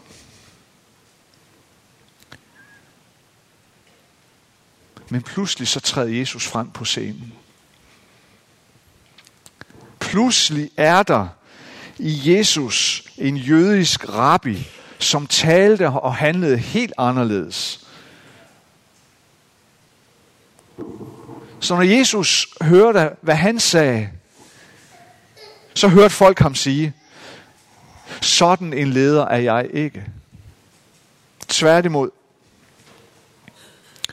Men 5.10 5.22
pludselig 5.22 5.68
så 5.68 5.80
træder 5.80 6.18
Jesus 6.18 6.48
frem 6.48 6.70
på 6.72 6.86
scenen. 6.86 7.34
Pludselig 10.00 10.70
er 10.78 11.04
der 11.04 11.28
i 12.00 12.38
Jesus 12.38 13.04
en 13.18 13.38
jødisk 13.38 14.10
rabbi, 14.10 14.68
som 15.00 15.28
talte 15.28 15.90
og 15.90 16.16
handlede 16.16 16.58
helt 16.58 16.94
anderledes. 16.98 17.88
Så 21.60 21.76
når 21.76 21.82
Jesus 21.82 22.48
hørte, 22.62 23.10
hvad 23.22 23.36
han 23.36 23.60
sagde, 23.60 24.10
så 25.74 25.88
hørte 25.88 26.14
folk 26.14 26.40
ham 26.40 26.56
sige, 26.56 26.94
sådan 28.22 28.74
en 28.74 28.88
leder 28.88 29.26
er 29.26 29.38
jeg 29.38 29.68
ikke. 29.74 30.06
Tværtimod. 31.48 32.10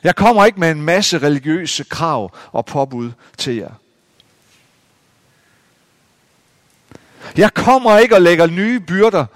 Jeg 0.04 0.16
kommer 0.16 0.44
ikke 0.44 0.60
med 0.60 0.70
en 0.70 0.82
masse 0.82 1.18
religiøse 1.18 1.84
krav 1.84 2.36
og 2.52 2.66
påbud 2.66 3.12
til 3.38 3.56
jer. 3.56 3.70
Jeg 7.36 7.54
kommer 7.54 7.98
ikke 7.98 8.14
og 8.14 8.22
lægger 8.22 8.46
nye 8.46 8.80
byrder 8.80 9.26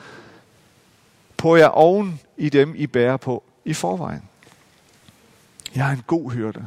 på 1.37 1.57
jer 1.57 1.67
oven 1.67 2.21
i 2.37 2.49
dem, 2.49 2.75
I 2.77 2.87
bærer 2.87 3.17
på 3.17 3.43
i 3.65 3.75
forvejen. 3.75 4.23
Jeg 5.75 5.89
er 5.89 5.93
en 5.93 6.05
god 6.07 6.31
hyrde. 6.31 6.67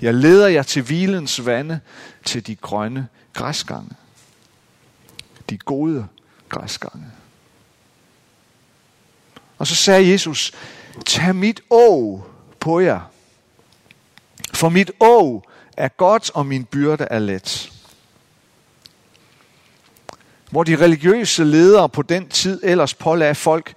Jeg 0.00 0.14
leder 0.14 0.48
jer 0.48 0.62
til 0.62 0.82
hvilens 0.82 1.46
vande, 1.46 1.80
til 2.24 2.46
de 2.46 2.56
grønne 2.56 3.08
græsgange. 3.32 3.90
De 5.50 5.58
gode 5.58 6.06
græsgange. 6.48 7.06
Og 9.58 9.66
så 9.66 9.74
sagde 9.74 10.10
Jesus, 10.10 10.52
tag 11.06 11.34
mit 11.36 11.60
å 11.70 12.20
på 12.60 12.80
jer. 12.80 13.00
For 14.54 14.68
mit 14.68 14.90
å 15.00 15.42
er 15.76 15.88
godt, 15.88 16.30
og 16.34 16.46
min 16.46 16.64
byrde 16.64 17.06
er 17.10 17.18
let. 17.18 17.71
Hvor 20.52 20.64
de 20.64 20.76
religiøse 20.76 21.44
ledere 21.44 21.88
på 21.88 22.02
den 22.02 22.28
tid 22.28 22.60
ellers 22.62 22.94
pålagde 22.94 23.34
folk 23.34 23.74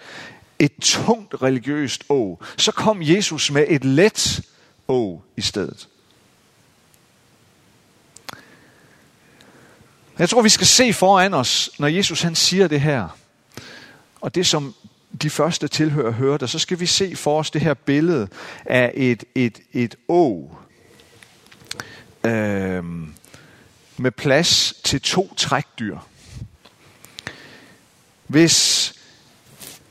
et 0.59 0.71
tungt 0.81 1.41
religiøst 1.41 2.03
å, 2.09 2.39
så 2.57 2.71
kom 2.71 3.01
Jesus 3.01 3.51
med 3.51 3.65
et 3.69 3.85
let 3.85 4.41
å 4.87 5.21
i 5.37 5.41
stedet. 5.41 5.87
Jeg 10.19 10.29
tror, 10.29 10.41
vi 10.41 10.49
skal 10.49 10.67
se 10.67 10.93
foran 10.93 11.33
os, 11.33 11.71
når 11.79 11.87
Jesus 11.87 12.21
han 12.21 12.35
siger 12.35 12.67
det 12.67 12.81
her, 12.81 13.07
og 14.21 14.35
det 14.35 14.45
som 14.45 14.75
de 15.21 15.29
første 15.29 15.67
tilhører 15.67 16.11
hørte, 16.11 16.47
så 16.47 16.59
skal 16.59 16.79
vi 16.79 16.85
se 16.85 17.15
for 17.15 17.39
os 17.39 17.51
det 17.51 17.61
her 17.61 17.73
billede 17.73 18.27
af 18.65 18.91
et, 18.95 19.23
et, 19.35 19.59
et 19.73 19.95
å 20.07 20.51
øh, 22.23 22.83
med 23.97 24.11
plads 24.11 24.73
til 24.83 25.01
to 25.01 25.33
trækdyr. 25.37 25.97
Hvis 28.27 28.93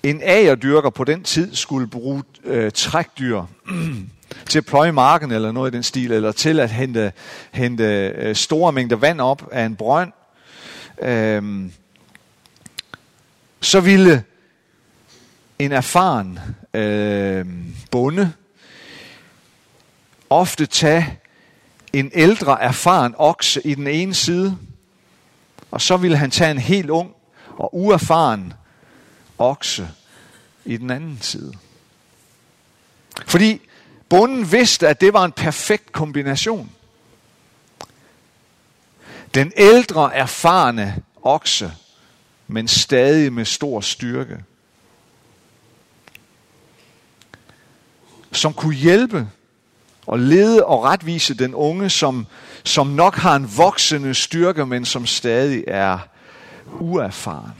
en 0.02 0.20
agerdyrker 0.22 0.90
på 0.90 1.04
den 1.04 1.22
tid 1.22 1.54
skulle 1.54 1.86
bruge 1.86 2.22
øh, 2.44 2.72
trækdyr 2.74 3.42
til 4.50 4.58
at 4.58 4.66
pløje 4.66 4.92
marken 4.92 5.30
eller 5.30 5.52
noget 5.52 5.72
i 5.72 5.76
den 5.76 5.82
stil, 5.82 6.12
eller 6.12 6.32
til 6.32 6.60
at 6.60 6.70
hente, 6.70 7.12
hente 7.52 7.84
øh, 8.16 8.36
store 8.36 8.72
mængder 8.72 8.96
vand 8.96 9.20
op 9.20 9.48
af 9.52 9.64
en 9.64 9.76
brønd, 9.76 10.12
øh, 11.02 11.70
så 13.60 13.80
ville 13.80 14.24
en 15.58 15.72
erfaren 15.72 16.38
øh, 16.74 17.46
bonde 17.90 18.32
ofte 20.30 20.66
tage 20.66 21.18
en 21.92 22.10
ældre 22.14 22.62
erfaren 22.62 23.14
okse 23.18 23.60
i 23.66 23.74
den 23.74 23.86
ene 23.86 24.14
side, 24.14 24.56
og 25.70 25.80
så 25.80 25.96
ville 25.96 26.16
han 26.16 26.30
tage 26.30 26.50
en 26.50 26.58
helt 26.58 26.90
ung 26.90 27.14
og 27.58 27.76
uerfaren 27.76 28.52
okse 29.38 29.88
i 30.64 30.76
den 30.76 30.90
anden 30.90 31.18
side. 31.20 31.54
Fordi 33.26 33.60
bonden 34.08 34.52
vidste, 34.52 34.88
at 34.88 35.00
det 35.00 35.12
var 35.12 35.24
en 35.24 35.32
perfekt 35.32 35.92
kombination. 35.92 36.70
Den 39.34 39.52
ældre, 39.56 40.14
erfarne 40.14 41.02
okse, 41.22 41.72
men 42.46 42.68
stadig 42.68 43.32
med 43.32 43.44
stor 43.44 43.80
styrke. 43.80 44.44
Som 48.32 48.54
kunne 48.54 48.74
hjælpe 48.74 49.28
og 50.06 50.18
lede 50.18 50.64
og 50.64 50.84
retvise 50.84 51.34
den 51.34 51.54
unge, 51.54 51.90
som, 51.90 52.26
som 52.64 52.86
nok 52.86 53.14
har 53.14 53.36
en 53.36 53.56
voksende 53.56 54.14
styrke, 54.14 54.66
men 54.66 54.84
som 54.84 55.06
stadig 55.06 55.64
er 55.66 55.98
uerfaren. 56.80 57.52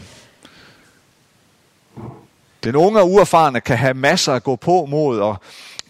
Den 2.65 2.77
unge 2.77 3.01
og 3.01 3.11
uerfarne 3.11 3.61
kan 3.61 3.79
have 3.79 3.95
masser 3.95 4.33
at 4.33 4.43
gå 4.43 4.57
på 4.57 4.87
mod 4.87 5.19
og 5.19 5.37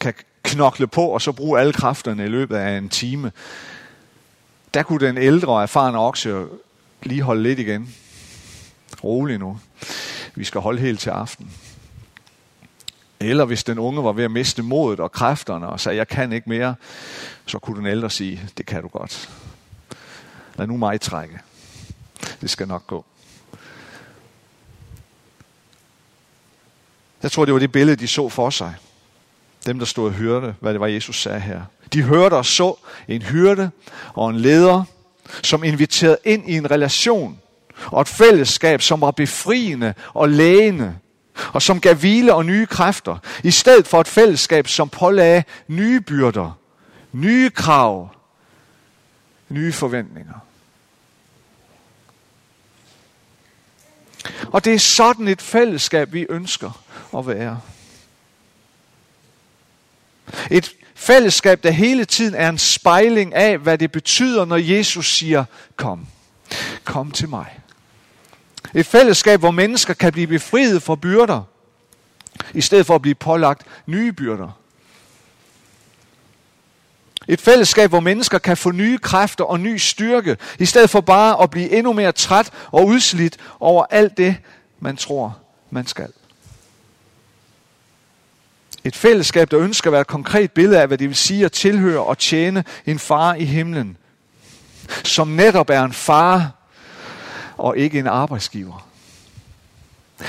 kan 0.01 0.15
knokle 0.43 0.87
på 0.87 1.07
og 1.07 1.23
så 1.23 1.33
bruge 1.33 1.61
alle 1.61 1.73
kræfterne 1.73 2.25
i 2.25 2.29
løbet 2.29 2.57
af 2.57 2.79
en 2.79 2.89
time. 2.89 3.33
Der 4.75 4.83
kunne 4.83 5.07
den 5.07 5.19
ældre 5.19 5.53
og 5.53 5.63
erfarne 5.63 5.99
okse 5.99 6.47
lige 7.03 7.23
holde 7.23 7.43
lidt 7.43 7.59
igen. 7.59 7.95
Rolig 9.05 9.39
nu. 9.39 9.59
Vi 10.35 10.45
skal 10.45 10.61
holde 10.61 10.81
helt 10.81 11.01
til 11.01 11.11
aften. 11.11 11.51
Eller 13.21 13.45
hvis 13.45 13.65
den 13.65 13.79
unge 13.79 14.05
var 14.05 14.13
ved 14.13 14.25
at 14.25 14.31
miste 14.31 14.63
modet 14.63 15.01
og 15.01 15.13
kræfterne 15.13 15.69
og 15.69 15.81
sagde, 15.81 15.99
jeg 15.99 16.09
kan 16.09 16.33
ikke 16.33 16.49
mere, 16.49 16.75
så 17.47 17.59
kunne 17.59 17.79
den 17.79 17.87
ældre 17.87 18.11
sige, 18.11 18.51
det 18.59 18.67
kan 18.67 18.83
du 18.83 18.89
godt. 18.89 19.31
Lad 20.57 20.67
nu 20.67 20.77
mig 20.77 21.01
trække. 21.01 21.41
Det 22.41 22.51
skal 22.51 22.69
nok 22.69 22.87
gå. 22.87 23.05
Jeg 27.25 27.33
tror, 27.33 27.45
det 27.45 27.55
var 27.55 27.61
det 27.61 27.73
billede, 27.73 27.97
de 27.97 28.09
så 28.09 28.29
for 28.29 28.51
sig. 28.51 28.75
Dem, 29.67 29.79
der 29.79 29.87
stod 29.87 30.07
og 30.07 30.13
hørte, 30.13 30.55
hvad 30.61 30.73
det 30.73 30.81
var, 30.81 30.87
Jesus 30.87 31.23
sagde 31.23 31.41
her. 31.41 31.63
De 31.93 32.03
hørte 32.03 32.35
og 32.35 32.47
så 32.47 32.75
en 33.09 33.23
hyrde 33.23 33.71
og 34.15 34.31
en 34.31 34.37
leder, 34.37 34.85
som 35.43 35.65
inviterede 35.65 36.19
ind 36.25 36.51
i 36.51 36.57
en 36.57 36.71
relation 36.71 37.39
og 37.87 38.01
et 38.01 38.09
fællesskab, 38.09 38.83
som 38.83 39.01
var 39.01 39.11
befriende 39.11 39.95
og 40.15 40.29
lægende, 40.29 40.97
og 41.53 41.63
som 41.63 41.81
gav 41.81 41.95
hvile 41.95 42.35
og 42.35 42.47
nye 42.47 42.67
kræfter, 42.67 43.19
i 43.43 43.51
stedet 43.51 43.87
for 43.87 44.01
et 44.01 44.09
fællesskab, 44.09 44.69
som 44.69 44.89
pålagde 44.89 45.45
nye 45.69 46.01
byrder, 46.01 46.59
nye 47.13 47.51
krav, 47.51 48.09
nye 49.49 49.73
forventninger. 49.73 50.35
Og 54.47 54.65
det 54.65 54.75
er 54.75 54.79
sådan 54.79 55.29
et 55.29 55.43
fællesskab, 55.43 56.13
vi 56.13 56.27
ønsker 56.29 56.81
at 57.19 57.27
være. 57.27 57.61
Et 60.51 60.73
fællesskab, 60.95 61.63
der 61.63 61.71
hele 61.71 62.05
tiden 62.05 62.35
er 62.35 62.49
en 62.49 62.59
spejling 62.59 63.35
af, 63.35 63.59
hvad 63.59 63.79
det 63.79 63.93
betyder, 63.93 64.45
når 64.45 64.57
Jesus 64.57 65.17
siger, 65.17 65.45
kom, 65.77 66.07
kom 66.85 67.11
til 67.11 67.29
mig. 67.29 67.61
Et 68.75 68.87
fællesskab, 68.87 69.41
hvor 69.41 69.51
mennesker 69.51 69.95
kan 69.95 70.13
blive 70.13 70.27
befriet 70.27 70.83
fra 70.83 70.95
byrder, 70.95 71.43
i 72.55 72.61
stedet 72.61 72.87
for 72.87 72.95
at 72.95 73.03
blive 73.03 73.15
pålagt 73.15 73.63
nye 73.87 74.13
byrder. 74.13 74.59
Et 77.29 77.41
fællesskab, 77.41 77.91
hvor 77.91 78.01
mennesker 78.01 78.39
kan 78.39 78.57
få 78.57 78.71
nye 78.71 78.99
kræfter 78.99 79.45
og 79.45 79.61
ny 79.61 79.77
styrke, 79.77 80.37
i 80.59 80.67
stedet 80.67 80.91
for 80.91 81.01
bare 81.01 81.43
at 81.43 81.51
blive 81.51 81.71
endnu 81.71 81.93
mere 81.93 82.13
træt 82.13 82.51
og 82.73 82.87
udslidt 82.87 83.37
over 83.61 83.85
alt 83.91 84.17
det, 84.17 84.37
man 84.81 84.97
tror, 84.97 85.39
man 85.71 85.87
skal. 85.87 86.09
Et 88.85 88.97
fællesskab, 88.97 89.51
der 89.51 89.61
ønsker 89.61 89.91
at 89.91 89.93
være 89.93 90.01
et 90.01 90.07
konkret 90.07 90.53
billede 90.53 90.81
af, 90.81 90.87
hvad 90.87 90.99
det 90.99 91.09
vil 91.09 91.17
sige 91.17 91.45
at 91.45 91.53
tilhøre 91.53 92.05
og 92.05 92.19
tjene 92.19 92.65
en 92.87 92.99
far 92.99 93.35
i 93.35 93.45
himlen, 93.45 93.97
som 95.05 95.29
netop 95.29 95.71
er 95.71 95.83
en 95.83 95.93
far, 95.93 96.51
og 97.57 97.79
ikke 97.79 97.99
en 97.99 98.07
arbejdsgiver? 98.07 98.89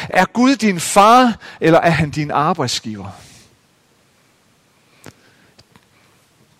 Er 0.09 0.25
Gud 0.25 0.55
din 0.55 0.79
far, 0.79 1.39
eller 1.61 1.79
er 1.79 1.89
han 1.89 2.09
din 2.09 2.31
arbejdsgiver? 2.31 3.09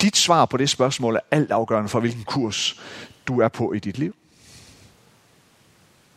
Dit 0.05 0.17
svar 0.17 0.45
på 0.45 0.57
det 0.57 0.69
spørgsmål 0.69 1.15
er 1.15 1.19
alt 1.31 1.51
afgørende 1.51 1.89
for, 1.89 2.00
hvilken 2.00 2.24
kurs 2.24 2.79
du 3.27 3.41
er 3.41 3.47
på 3.47 3.74
i 3.74 3.79
dit 3.79 3.97
liv. 3.97 4.15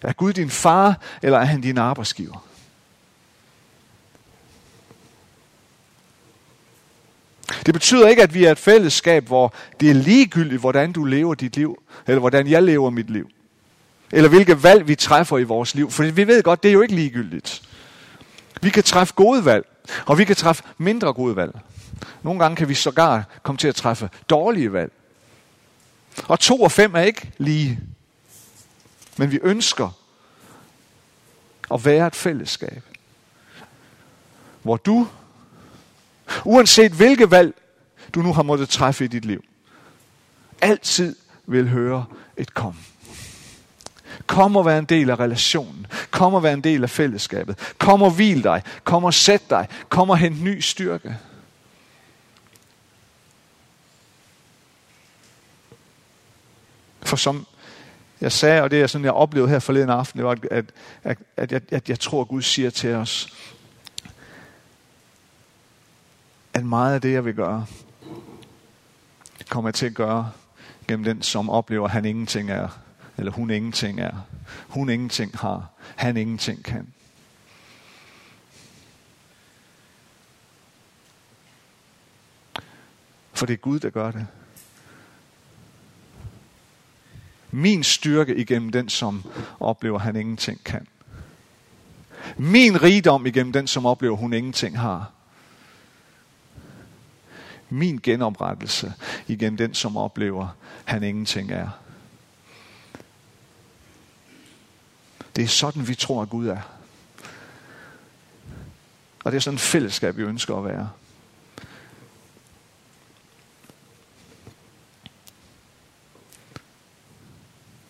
Er 0.03 0.13
Gud 0.13 0.33
din 0.33 0.51
far, 0.51 1.01
eller 1.23 1.39
er 1.39 1.45
han 1.45 1.61
din 1.61 1.79
arbejdsgiver? 1.79 2.47
Det 7.67 7.75
betyder 7.75 8.09
ikke, 8.09 8.23
at 8.23 8.35
vi 8.35 8.45
er 8.45 8.53
et 8.53 8.59
fællesskab, 8.59 9.27
hvor 9.27 9.55
det 9.81 9.91
er 9.91 9.95
ligegyldigt, 9.95 10.61
hvordan 10.61 10.93
du 10.93 11.05
lever 11.05 11.35
dit 11.35 11.57
liv, 11.57 11.83
eller 12.07 12.21
hvordan 12.21 12.47
jeg 12.47 12.63
lever 12.63 12.91
mit 12.91 13.11
liv. 13.11 13.31
Eller 14.13 14.29
hvilke 14.29 14.63
valg 14.63 14.89
vi 14.89 14.95
træffer 14.95 15.39
i 15.39 15.43
vores 15.43 15.75
liv. 15.75 15.91
For 15.91 16.03
vi 16.05 16.27
ved 16.27 16.43
godt, 16.43 16.63
det 16.63 16.69
er 16.69 16.73
jo 16.73 16.83
ikke 16.83 16.95
ligegyldigt. 16.95 17.63
Vi 18.63 18.71
kan 18.71 18.83
træffe 18.83 19.15
gode 19.15 19.45
valg, 19.45 19.67
og 20.07 20.19
vi 20.19 20.25
kan 20.25 20.37
træffe 20.37 20.63
mindre 20.79 21.13
gode 21.13 21.37
valg. 21.37 21.59
Nogle 22.23 22.41
gange 22.41 22.57
kan 22.57 22.69
vi 22.69 22.75
sågar 22.75 23.25
komme 23.43 23.59
til 23.59 23.69
at 23.69 23.75
træffe 23.75 24.11
dårlige 24.31 24.73
valg. 24.73 24.93
Og 26.29 26.41
to 26.41 26.63
og 26.63 26.73
fem 26.73 26.95
er 26.95 27.01
ikke 27.01 27.31
lige. 27.39 27.81
Men 29.17 29.31
vi 29.31 29.39
ønsker 29.43 29.91
at 31.71 31.85
være 31.85 32.07
et 32.07 32.17
fællesskab, 32.17 32.83
hvor 34.63 34.77
du, 34.77 35.09
uanset 36.45 36.93
hvilke 36.93 37.31
valg 37.31 37.55
du 38.15 38.23
nu 38.23 38.33
har 38.33 38.43
måttet 38.43 38.69
træffe 38.69 39.05
i 39.05 39.09
dit 39.09 39.25
liv, 39.25 39.45
altid 40.61 41.17
vil 41.47 41.69
høre 41.69 42.05
et 42.37 42.55
kom. 42.55 42.77
Kom 44.27 44.57
og 44.57 44.67
vær 44.67 44.79
en 44.79 44.85
del 44.85 45.11
af 45.11 45.19
relationen. 45.19 45.87
Kom 46.11 46.35
og 46.35 46.43
vær 46.43 46.53
en 46.53 46.61
del 46.61 46.83
af 46.83 46.91
fællesskabet. 46.91 47.75
Kom 47.79 48.03
og 48.03 48.11
hvil 48.11 48.45
dig. 48.45 48.63
Kom 48.85 49.05
og 49.05 49.15
sæt 49.15 49.51
dig. 49.51 49.69
Kom 49.89 50.11
og 50.11 50.19
hent 50.19 50.43
ny 50.43 50.61
styrke. 50.61 51.17
For 57.09 57.17
som 57.17 57.47
jeg 58.21 58.33
sagde, 58.33 58.63
og 58.63 58.71
det 58.71 58.81
er 58.81 58.87
sådan, 58.87 59.05
jeg 59.05 59.13
oplevede 59.13 59.51
her 59.51 59.59
forleden 59.59 59.91
aften, 59.91 60.19
det 60.19 60.27
var, 60.27 60.39
at, 60.51 60.65
at, 61.05 61.19
at, 61.37 61.53
jeg, 61.53 61.61
at 61.71 61.89
jeg 61.89 62.01
tror, 62.01 62.21
at 62.21 62.29
Gud 62.29 62.43
siger 62.43 62.71
til 62.71 62.95
os, 62.95 63.33
at 66.55 66.65
meget 66.65 66.95
af 66.95 67.01
det, 67.01 67.13
jeg 67.13 67.25
vil 67.25 67.35
gøre, 67.35 67.67
kommer 69.49 69.69
jeg 69.69 69.75
til 69.75 69.87
at 69.87 69.95
gøre 69.95 70.31
gennem 70.89 71.05
den, 71.05 71.23
som 71.23 71.51
oplever, 71.51 71.85
at 71.85 71.91
han 71.91 72.05
ingenting 72.05 72.51
er, 72.51 72.69
eller 73.17 73.33
hun 73.33 73.51
ingenting 73.51 74.01
er. 74.01 74.27
Hun 74.69 74.89
ingenting 74.89 75.39
har, 75.39 75.67
han 75.97 76.17
ingenting 76.17 76.65
kan. 76.65 76.93
For 83.33 83.47
det 83.47 83.53
er 83.53 83.57
Gud, 83.57 83.81
der 83.81 83.91
gør 83.91 84.11
det. 84.11 84.27
Min 87.59 87.85
styrke 87.85 88.37
igennem 88.37 88.73
den, 88.73 88.89
som 88.89 89.25
oplever, 89.61 89.99
at 89.99 90.05
han 90.05 90.17
ingenting 90.17 90.65
kan. 90.65 90.87
Min 92.37 92.83
rigdom 92.83 93.27
igennem 93.27 93.53
den, 93.53 93.67
som 93.67 93.87
oplever, 93.87 94.15
at 94.15 94.21
hun 94.21 94.33
ingenting 94.33 94.79
har. 94.79 95.11
Min 97.69 98.01
genoprettelse 98.03 98.95
igennem 99.27 99.57
den, 99.57 99.75
som 99.75 99.97
oplever, 99.97 100.43
at 100.87 100.93
han 100.93 101.03
ingenting 101.03 101.51
er. 101.51 101.69
Det 105.37 105.45
er 105.45 105.49
sådan, 105.49 105.89
vi 105.89 105.95
tror, 105.95 106.23
at 106.23 106.31
Gud 106.31 106.47
er. 106.49 106.61
Og 109.25 109.33
det 109.33 109.37
er 109.37 109.41
sådan 109.41 109.55
et 109.55 109.61
fællesskab, 109.61 110.17
vi 110.17 110.23
ønsker 110.23 110.57
at 110.57 110.65
være. 110.65 110.91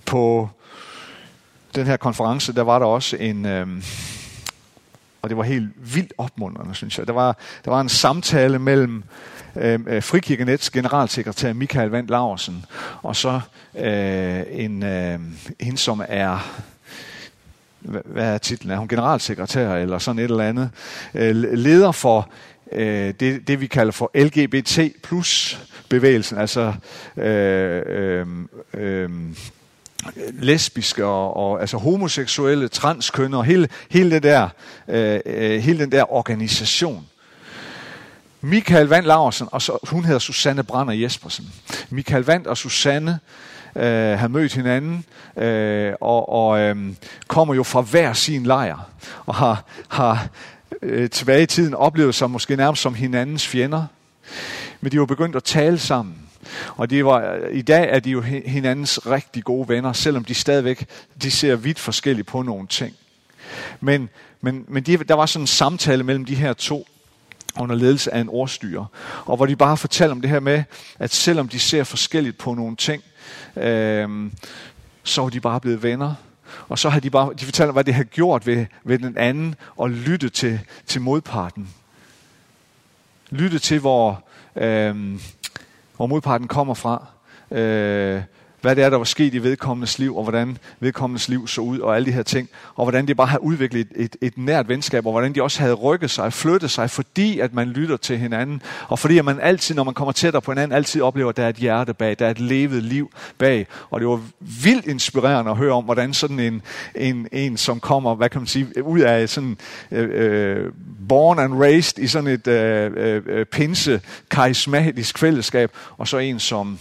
På 0.09 0.49
den 1.75 1.87
her 1.87 1.97
konference, 1.97 2.53
der 2.53 2.63
var 2.63 2.79
der 2.79 2.87
også 2.87 3.17
en, 3.17 3.47
øh, 3.47 3.67
og 5.23 5.29
det 5.29 5.37
var 5.37 5.43
helt 5.43 5.71
vildt 5.95 6.13
opmuntrende, 6.19 6.75
synes 6.75 6.99
jeg. 6.99 7.07
Der 7.07 7.13
var, 7.13 7.37
der 7.65 7.71
var 7.71 7.81
en 7.81 7.89
samtale 7.89 8.59
mellem 8.59 9.05
øhm, 9.57 9.87
øh, 9.89 10.03
Frikirkenets 10.03 10.71
generalsekretær 10.71 11.53
Michael 11.53 11.91
Vand 11.91 12.09
Laursen, 12.09 12.65
og 13.03 13.17
så 13.17 13.41
øh, 13.79 14.43
en, 14.51 14.83
øh, 14.83 15.21
hende, 15.61 15.79
som 15.79 16.03
er 16.09 16.39
hvad 17.81 18.35
er 18.35 18.39
titlen? 18.39 18.73
Er 18.73 18.77
hun 18.77 18.89
generalsekretær 18.89 19.75
eller 19.75 19.99
sådan 19.99 20.19
et 20.19 20.31
eller 20.31 20.45
andet? 20.45 20.71
Øh, 21.15 21.37
leder 21.37 21.93
for 21.93 22.31
øh, 22.73 23.15
det, 23.21 23.49
det, 23.49 23.61
vi 23.61 23.67
kalder 23.67 23.93
for 23.93 24.11
LGBT 24.15 24.79
plus 25.03 25.61
bevægelsen, 25.89 26.39
altså 26.39 26.75
øh, 27.17 27.83
øh, 27.87 28.27
øh, 28.75 29.11
lesbiske 30.33 31.05
og, 31.05 31.37
og 31.37 31.61
altså 31.61 31.77
homoseksuelle, 31.77 32.69
transkønner, 32.69 33.43
hele, 33.43 33.69
hele, 33.91 34.11
det 34.11 34.23
der, 34.23 34.49
øh, 34.89 35.21
øh 35.27 35.61
hele 35.61 35.79
den 35.79 35.93
der 35.93 36.13
organisation. 36.13 37.07
Michael 38.41 38.87
Vand 38.87 39.07
Larsen, 39.07 39.49
og 39.53 39.63
så, 39.63 39.79
hun 39.83 40.05
hedder 40.05 40.19
Susanne 40.19 40.63
Brander 40.63 40.95
Jespersen. 40.95 41.53
Michael 41.91 42.25
Vand 42.25 42.47
og 42.47 42.57
Susanne 42.57 43.19
øh, 43.77 44.19
har 44.19 44.29
mødt 44.29 44.55
hinanden, 44.55 45.05
øh, 45.37 45.93
og, 46.01 46.29
og 46.29 46.61
øh, 46.61 46.77
kommer 47.29 47.55
jo 47.55 47.63
fra 47.63 47.81
hver 47.81 48.13
sin 48.13 48.47
lejr, 48.47 48.89
og 49.27 49.35
har, 49.35 49.65
har 49.89 50.29
øh, 50.83 51.11
tilbage 51.11 51.43
i 51.43 51.47
tiden 51.47 51.75
oplevet 51.75 52.15
sig 52.15 52.31
måske 52.31 52.57
nærmest 52.57 52.83
som 52.83 52.95
hinandens 52.95 53.47
fjender. 53.47 53.87
Men 54.81 54.93
de 54.93 55.01
var 55.01 55.07
begyndt 55.07 55.37
at 55.37 55.45
tale 55.45 55.79
sammen. 55.79 56.28
Og 56.77 56.91
de 56.91 57.05
var, 57.05 57.37
i 57.51 57.63
dag 57.63 57.89
er 57.91 58.01
de 58.01 58.11
jo 58.11 58.21
hinandens 58.21 59.07
rigtig 59.07 59.45
gode 59.45 59.69
venner, 59.69 59.93
selvom 59.93 60.25
de 60.25 60.35
stadigvæk 60.35 60.87
de 61.23 61.31
ser 61.31 61.57
vidt 61.57 61.79
forskelligt 61.79 62.27
på 62.27 62.43
nogle 62.43 62.67
ting. 62.67 62.95
Men, 63.81 64.09
men, 64.41 64.65
men 64.69 64.83
de, 64.83 64.97
der 64.97 65.15
var 65.15 65.27
sådan 65.27 65.43
en 65.43 65.47
samtale 65.47 66.03
mellem 66.05 66.25
de 66.25 66.35
her 66.35 66.53
to 66.53 66.87
under 67.59 67.77
ledelse 67.77 68.15
af 68.15 68.21
en 68.21 68.29
ordstyre, 68.29 68.87
og 69.25 69.37
hvor 69.37 69.47
de 69.47 69.57
bare 69.57 69.77
fortalte 69.77 70.13
om 70.13 70.21
det 70.21 70.31
her 70.31 70.41
med, 70.41 70.63
at 70.99 71.13
selvom 71.13 71.49
de 71.49 71.59
ser 71.59 71.85
forskelligt 71.85 72.39
på 72.39 72.55
nogle 72.55 72.77
ting, 72.77 73.03
øh, 73.57 74.31
så 75.03 75.23
er 75.23 75.29
de 75.29 75.41
bare 75.41 75.61
blevet 75.61 75.83
venner. 75.83 76.15
Og 76.69 76.79
så 76.79 76.89
har 76.89 77.01
de 77.01 77.11
bare, 77.11 77.33
de 77.41 77.45
fortalte, 77.45 77.73
hvad 77.73 77.85
det 77.85 77.95
har 77.95 78.05
gjort 78.05 78.47
ved, 78.47 78.67
ved 78.85 78.99
den 78.99 79.19
anden, 79.19 79.55
og 79.77 79.91
lytte 79.91 80.29
til, 80.29 80.61
til 80.87 81.01
modparten. 81.01 81.69
Lytte 83.31 83.59
til, 83.59 83.79
hvor, 83.79 84.25
øh, 84.57 85.21
hvor 85.99 86.07
modparten 86.07 86.49
kommer 86.49 86.75
fra. 86.75 87.07
Øh, 87.51 88.23
hvad 88.61 88.77
det 88.77 88.85
er, 88.85 88.91
der 88.91 88.97
var 88.97 89.05
sket 89.05 89.35
i 89.35 89.43
vedkommendes 89.43 89.99
liv, 89.99 90.17
og 90.17 90.23
hvordan 90.23 90.59
vedkommendes 90.81 91.29
liv 91.29 91.49
så 91.49 91.61
ud, 91.61 91.79
og 91.79 91.97
alle 91.97 92.07
de 92.07 92.13
her 92.13 92.23
ting, 92.23 92.49
og 92.75 92.85
hvordan 92.85 93.09
de 93.09 93.15
bare 93.15 93.27
havde 93.27 93.43
udviklet 93.43 93.81
et, 93.81 93.89
et, 93.97 94.17
et 94.21 94.39
nært 94.39 94.69
venskab, 94.69 95.07
og 95.07 95.13
hvordan 95.13 95.35
de 95.35 95.43
også 95.43 95.61
havde 95.61 95.75
rykket 95.75 96.11
sig, 96.11 96.33
flyttet 96.33 96.71
sig, 96.71 96.91
fordi 96.91 97.41
at 97.41 97.55
man 97.55 97.69
lytter 97.69 97.97
til 97.97 98.19
hinanden, 98.19 98.63
og 98.89 98.99
fordi 98.99 99.19
at 99.19 99.25
man 99.25 99.41
altid, 99.41 99.75
når 99.75 99.85
man 99.85 99.95
kommer 99.95 100.13
tættere 100.13 100.43
på 100.43 100.51
hinanden, 100.51 100.77
altid 100.77 101.03
oplever, 101.03 101.29
at 101.29 101.37
der 101.37 101.45
er 101.45 101.49
et 101.49 101.57
hjerte 101.57 101.95
bag, 101.95 102.17
der 102.19 102.27
er 102.27 102.31
et 102.31 102.41
levet 102.41 102.83
liv 102.83 103.11
bag, 103.39 103.67
og 103.91 104.01
det 104.01 104.09
var 104.09 104.21
vildt 104.65 104.87
inspirerende 104.87 105.51
at 105.51 105.57
høre 105.57 105.73
om, 105.73 105.85
hvordan 105.85 106.15
sådan 106.15 106.41
en, 106.41 106.63
en, 106.95 107.29
en 107.33 107.57
som 107.57 107.81
kommer, 107.81 108.15
hvad 108.15 108.29
kan 108.29 108.41
man 108.41 108.47
sige, 108.47 108.85
ud 108.85 109.01
af 109.01 109.29
sådan 109.29 109.57
øh, 109.91 110.09
øh 110.13 110.73
born 111.09 111.39
and 111.39 111.55
raised 111.61 111.99
i 111.99 112.07
sådan 112.07 112.31
et 112.31 112.47
øh, 112.47 112.93
øh, 112.97 113.23
øh 113.27 113.47
pinse, 113.47 114.01
karismatisk 114.31 115.19
fællesskab, 115.19 115.71
og 115.97 116.09
så 116.09 116.19
en, 116.19 116.39
som 116.39 116.79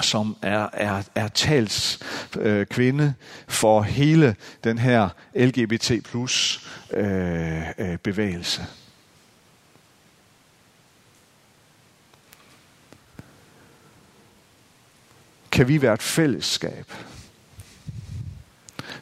som 0.00 0.36
er, 0.42 0.68
er, 0.72 1.02
er 1.14 1.28
tals 1.28 1.98
øh, 2.38 2.66
kvinde 2.66 3.14
for 3.48 3.82
hele 3.82 4.36
den 4.64 4.78
her 4.78 5.08
LGBT 5.34 5.92
plus 6.04 6.66
øh, 6.90 7.68
øh, 7.78 7.98
bevægelse. 7.98 8.66
Kan 15.50 15.68
vi 15.68 15.82
være 15.82 15.94
et 15.94 16.02
fællesskab 16.02 16.92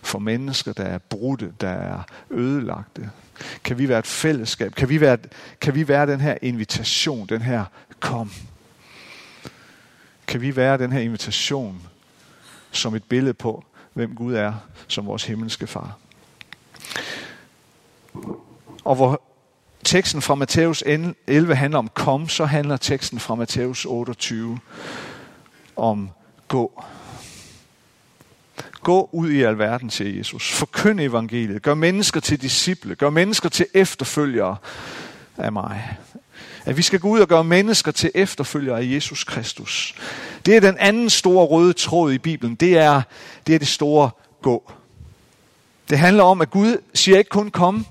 for 0.02 0.18
mennesker, 0.18 0.72
der 0.72 0.84
er 0.84 0.98
brudte, 0.98 1.52
der 1.60 1.68
er 1.68 2.02
ødelagte? 2.30 3.10
Kan 3.64 3.78
vi 3.78 3.88
være 3.88 3.98
et 3.98 4.06
fællesskab? 4.06 4.74
Kan 4.74 4.88
vi 4.88 5.00
være, 5.00 5.18
kan 5.60 5.74
vi 5.74 5.88
være 5.88 6.06
den 6.06 6.20
her 6.20 6.38
invitation, 6.42 7.26
den 7.26 7.42
her 7.42 7.64
kom? 8.00 8.30
Kan 10.28 10.40
vi 10.40 10.56
være 10.56 10.78
den 10.78 10.92
her 10.92 11.00
invitation 11.00 11.82
som 12.72 12.94
et 12.94 13.04
billede 13.04 13.34
på, 13.34 13.64
hvem 13.92 14.14
Gud 14.14 14.34
er 14.34 14.54
som 14.88 15.06
vores 15.06 15.24
himmelske 15.24 15.66
far. 15.66 15.98
Og 18.84 18.96
hvor 18.96 19.22
teksten 19.84 20.22
fra 20.22 20.34
Matthæus 20.34 20.82
11 21.26 21.54
handler 21.54 21.78
om 21.78 21.88
kom, 21.88 22.28
så 22.28 22.44
handler 22.44 22.76
teksten 22.76 23.18
fra 23.18 23.34
Matthæus 23.34 23.84
28 23.84 24.58
om 25.76 26.10
gå. 26.48 26.84
Gå 28.82 29.08
ud 29.12 29.30
i 29.30 29.42
alverden, 29.42 29.90
siger 29.90 30.16
Jesus. 30.16 30.52
Forkynd 30.52 31.00
evangeliet. 31.00 31.62
Gør 31.62 31.74
mennesker 31.74 32.20
til 32.20 32.42
disciple. 32.42 32.94
Gør 32.94 33.10
mennesker 33.10 33.48
til 33.48 33.66
efterfølgere 33.74 34.56
af 35.36 35.52
mig. 35.52 35.96
At 36.64 36.76
vi 36.76 36.82
skal 36.82 37.00
gå 37.00 37.08
ud 37.08 37.20
og 37.20 37.28
gøre 37.28 37.44
mennesker 37.44 37.92
til 37.92 38.10
efterfølgere 38.14 38.78
af 38.78 38.84
Jesus 38.84 39.24
Kristus. 39.24 39.94
Det 40.46 40.56
er 40.56 40.60
den 40.60 40.76
anden 40.78 41.10
store 41.10 41.46
røde 41.46 41.72
tråd 41.72 42.12
i 42.12 42.18
Bibelen. 42.18 42.54
Det 42.54 42.78
er 42.78 43.02
det, 43.46 43.54
er 43.54 43.58
det 43.58 43.68
store 43.68 44.10
gå. 44.42 44.72
Det 45.90 45.98
handler 45.98 46.22
om, 46.22 46.40
at 46.40 46.50
Gud 46.50 46.76
siger 46.94 47.18
ikke 47.18 47.30
kun 47.30 47.50
kom. 47.50 47.86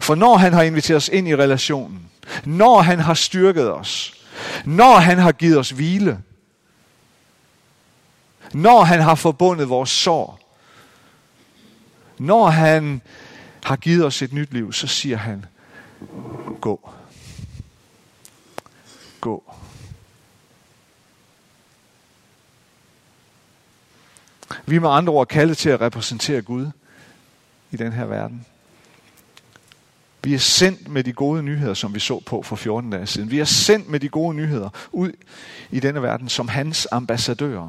For 0.00 0.14
når 0.14 0.36
han 0.36 0.52
har 0.52 0.62
inviteret 0.62 0.96
os 0.96 1.08
ind 1.08 1.28
i 1.28 1.36
relationen, 1.36 2.10
når 2.44 2.80
han 2.80 2.98
har 2.98 3.14
styrket 3.14 3.72
os, 3.72 4.14
når 4.64 4.96
han 4.96 5.18
har 5.18 5.32
givet 5.32 5.58
os 5.58 5.70
hvile, 5.70 6.18
når 8.52 8.82
han 8.82 9.00
har 9.00 9.14
forbundet 9.14 9.68
vores 9.68 9.90
sår, 9.90 10.38
når 12.18 12.46
han 12.46 13.02
har 13.64 13.76
givet 13.76 14.04
os 14.04 14.22
et 14.22 14.32
nyt 14.32 14.52
liv, 14.52 14.72
så 14.72 14.86
siger 14.86 15.16
han, 15.16 15.46
gå. 16.60 16.90
Gå. 19.20 19.54
Vi 24.66 24.76
er 24.76 24.80
med 24.80 24.90
andre 24.90 25.12
ord 25.12 25.28
kaldet 25.28 25.58
til 25.58 25.68
at 25.68 25.80
repræsentere 25.80 26.42
Gud 26.42 26.70
i 27.70 27.76
den 27.76 27.92
her 27.92 28.04
verden. 28.04 28.46
Vi 30.24 30.34
er 30.34 30.38
sendt 30.38 30.88
med 30.88 31.04
de 31.04 31.12
gode 31.12 31.42
nyheder, 31.42 31.74
som 31.74 31.94
vi 31.94 31.98
så 31.98 32.20
på 32.20 32.42
for 32.42 32.56
14 32.56 32.90
dage 32.90 33.06
siden. 33.06 33.30
Vi 33.30 33.38
er 33.38 33.44
sendt 33.44 33.88
med 33.88 34.00
de 34.00 34.08
gode 34.08 34.36
nyheder 34.36 34.68
ud 34.92 35.12
i 35.70 35.80
denne 35.80 36.02
verden 36.02 36.28
som 36.28 36.48
hans 36.48 36.88
ambassadører. 36.92 37.68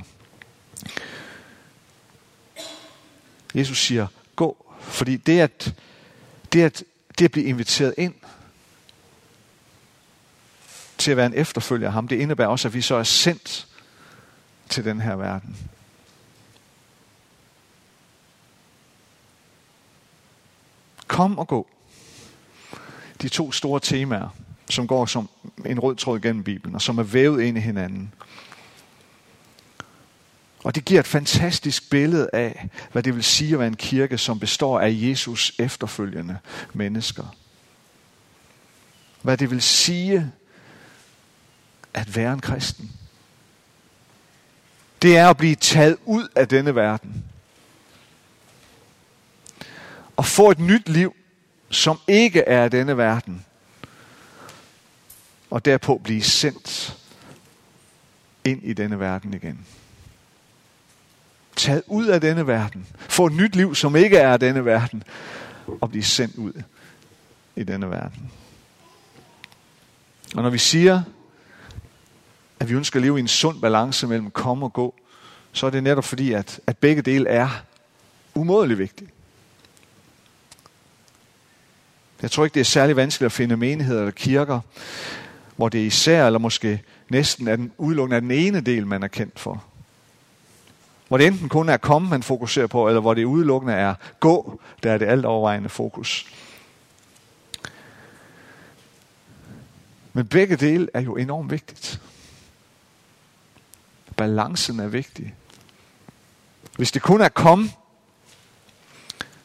Jesus 3.56 3.78
siger, 3.78 4.08
gå. 4.36 4.66
Fordi 4.80 5.18
det 5.18 5.40
at, 5.40 5.76
det 6.54 6.62
at, 6.62 6.84
det 7.20 7.26
at 7.26 7.32
blive 7.32 7.46
inviteret 7.46 7.94
ind 7.98 8.14
til 10.98 11.12
at 11.12 11.18
være 11.18 11.26
en 11.26 11.34
efterfølger 11.34 11.88
af 11.88 11.94
ham, 11.94 12.08
det 12.08 12.16
indebærer 12.16 12.48
også, 12.48 12.68
at 12.68 12.74
vi 12.74 12.82
så 12.82 12.96
er 12.96 13.04
sendt 13.04 13.68
til 14.70 14.86
den 14.86 15.02
her 15.02 15.16
verden. 15.16 15.58
Kom 21.08 21.38
og 21.38 21.48
gå. 21.48 21.68
De 23.22 23.30
to 23.30 23.52
store 23.52 23.80
temaer, 23.80 24.36
som 24.70 24.88
går 24.88 25.06
som 25.06 25.30
en 25.66 25.80
rød 25.80 25.96
tråd 25.96 26.20
gennem 26.20 26.44
Bibelen, 26.44 26.76
og 26.76 26.82
som 26.82 26.98
er 26.98 27.04
vævet 27.04 27.44
ind 27.44 27.58
i 27.58 27.62
hinanden. 27.62 28.14
Og 30.64 30.76
det 30.76 30.86
giver 30.86 31.00
et 31.00 31.08
fantastisk 31.08 31.90
billede 31.90 32.30
af, 32.34 32.70
hvad 32.92 33.04
det 33.04 33.16
vil 33.16 33.24
sige 33.24 33.54
at 33.54 33.60
være 33.60 33.68
en 33.68 33.76
kirke, 33.76 34.18
som 34.18 34.40
består 34.40 34.80
af 34.80 34.90
Jesus 34.92 35.54
efterfølgende 35.60 36.38
mennesker. 36.74 37.36
Hvad 39.22 39.38
det 39.38 39.52
vil 39.52 39.62
sige 39.62 40.32
at 41.94 42.16
være 42.16 42.34
en 42.34 42.42
kristen. 42.42 42.92
Det 45.02 45.18
er 45.18 45.30
at 45.30 45.38
blive 45.38 45.56
taget 45.56 45.98
ud 46.06 46.28
af 46.36 46.48
denne 46.48 46.76
verden. 46.76 47.26
Og 50.16 50.26
få 50.26 50.52
et 50.52 50.60
nyt 50.60 50.90
liv, 50.90 51.16
som 51.70 52.00
ikke 52.08 52.42
er 52.42 52.64
af 52.64 52.72
denne 52.72 52.98
verden. 52.98 53.46
Og 55.50 55.66
derpå 55.66 56.02
blive 56.04 56.24
sendt 56.24 56.98
ind 58.46 58.64
i 58.64 58.74
denne 58.74 59.00
verden 59.00 59.34
igen 59.34 59.66
taget 61.56 61.84
ud 61.88 62.06
af 62.06 62.22
denne 62.22 62.48
verden, 62.48 62.88
få 63.00 63.26
et 63.26 63.34
nyt 63.34 63.56
liv, 63.56 63.76
som 63.76 63.96
ikke 63.96 64.18
er 64.18 64.34
af 64.34 64.40
denne 64.40 64.66
verden, 64.66 65.04
og 65.82 65.90
blive 65.90 66.04
sendt 66.04 66.36
ud 66.36 66.54
i 67.56 67.64
denne 67.64 67.90
verden. 67.90 68.32
Og 70.36 70.44
når 70.44 70.50
vi 70.50 70.58
siger, 70.58 71.02
at 72.60 72.70
vi 72.70 72.74
ønsker 72.74 73.00
at 73.00 73.04
leve 73.04 73.18
i 73.18 73.22
en 73.22 73.28
sund 73.28 73.62
balance 73.62 74.08
mellem 74.08 74.32
komme 74.32 74.66
og 74.66 74.74
gå, 74.74 74.96
så 75.52 75.66
er 75.66 75.70
det 75.70 75.84
netop 75.84 76.04
fordi, 76.04 76.34
at, 76.34 76.60
at 76.68 76.78
begge 76.78 77.02
dele 77.02 77.30
er 77.30 77.50
umådeligt 78.36 78.80
vigtige. 78.80 79.10
Jeg 82.22 82.32
tror 82.32 82.44
ikke, 82.44 82.54
det 82.54 82.60
er 82.60 82.66
særlig 82.66 82.96
vanskeligt 82.96 83.26
at 83.26 83.32
finde 83.32 83.58
menigheder 83.58 84.00
eller 84.00 84.12
kirker, 84.12 84.60
hvor 85.56 85.70
det 85.70 85.80
især, 85.80 86.26
eller 86.26 86.40
måske 86.40 86.82
næsten 87.10 87.48
er 87.48 87.56
den, 87.56 87.72
udelukkende 87.78 88.16
af 88.16 88.22
den 88.22 88.32
ene 88.32 88.62
del, 88.62 88.88
man 88.88 89.04
er 89.04 89.08
kendt 89.08 89.40
for. 89.40 89.64
Hvor 91.08 91.18
det 91.18 91.28
enten 91.28 91.50
kun 91.50 91.70
er 91.70 91.78
komme, 91.78 92.10
man 92.10 92.24
fokuserer 92.24 92.68
på, 92.68 92.88
eller 92.88 93.02
hvor 93.02 93.14
det 93.14 93.24
udelukkende 93.24 93.74
er 93.74 93.96
gå, 94.20 94.62
der 94.84 94.92
er 94.92 94.98
det 94.98 95.06
alt 95.06 95.26
overvejende 95.26 95.70
fokus. 95.70 96.26
Men 100.14 100.28
begge 100.28 100.56
dele 100.56 100.88
er 100.94 101.00
jo 101.00 101.16
enormt 101.16 101.52
vigtigt. 101.52 102.02
Balancen 104.18 104.80
er 104.80 104.88
vigtig. 104.88 105.36
Hvis 106.78 106.92
det 106.92 107.02
kun 107.02 107.22
er 107.22 107.30
kom, 107.30 107.70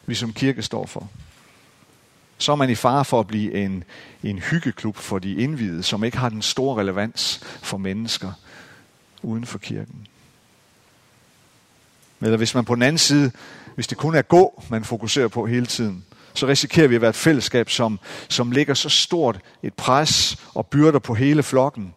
vi 0.05 0.15
som 0.15 0.33
kirke 0.33 0.61
står 0.61 0.85
for, 0.85 1.09
så 2.37 2.51
er 2.51 2.55
man 2.55 2.69
i 2.69 2.75
fare 2.75 3.05
for 3.05 3.19
at 3.19 3.27
blive 3.27 3.53
en, 3.53 3.83
en 4.23 4.39
hyggeklub 4.39 4.95
for 4.95 5.19
de 5.19 5.35
indvidede, 5.35 5.83
som 5.83 6.03
ikke 6.03 6.17
har 6.17 6.29
den 6.29 6.41
store 6.41 6.79
relevans 6.79 7.39
for 7.61 7.77
mennesker 7.77 8.31
uden 9.21 9.45
for 9.45 9.57
kirken. 9.57 10.07
Eller 12.21 12.37
hvis 12.37 12.55
man 12.55 12.65
på 12.65 12.75
den 12.75 12.83
anden 12.83 12.97
side, 12.97 13.31
hvis 13.75 13.87
det 13.87 13.97
kun 13.97 14.15
er 14.15 14.21
gå, 14.21 14.63
man 14.69 14.83
fokuserer 14.83 15.27
på 15.27 15.45
hele 15.45 15.65
tiden, 15.65 16.05
så 16.33 16.47
risikerer 16.47 16.87
vi 16.87 16.95
at 16.95 17.01
være 17.01 17.09
et 17.09 17.15
fællesskab, 17.15 17.69
som, 17.69 17.99
som 18.29 18.51
lægger 18.51 18.73
så 18.73 18.89
stort 18.89 19.39
et 19.63 19.73
pres 19.73 20.37
og 20.53 20.67
byrder 20.67 20.99
på 20.99 21.13
hele 21.13 21.43
flokken, 21.43 21.93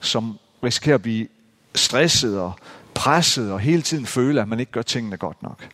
som 0.00 0.38
risikerer 0.64 0.94
at 0.94 1.02
blive 1.02 1.28
stresset 1.74 2.40
og 2.40 2.52
presset 2.94 3.52
og 3.52 3.60
hele 3.60 3.82
tiden 3.82 4.06
føle, 4.06 4.40
at 4.40 4.48
man 4.48 4.60
ikke 4.60 4.72
gør 4.72 4.82
tingene 4.82 5.16
godt 5.16 5.42
nok. 5.42 5.68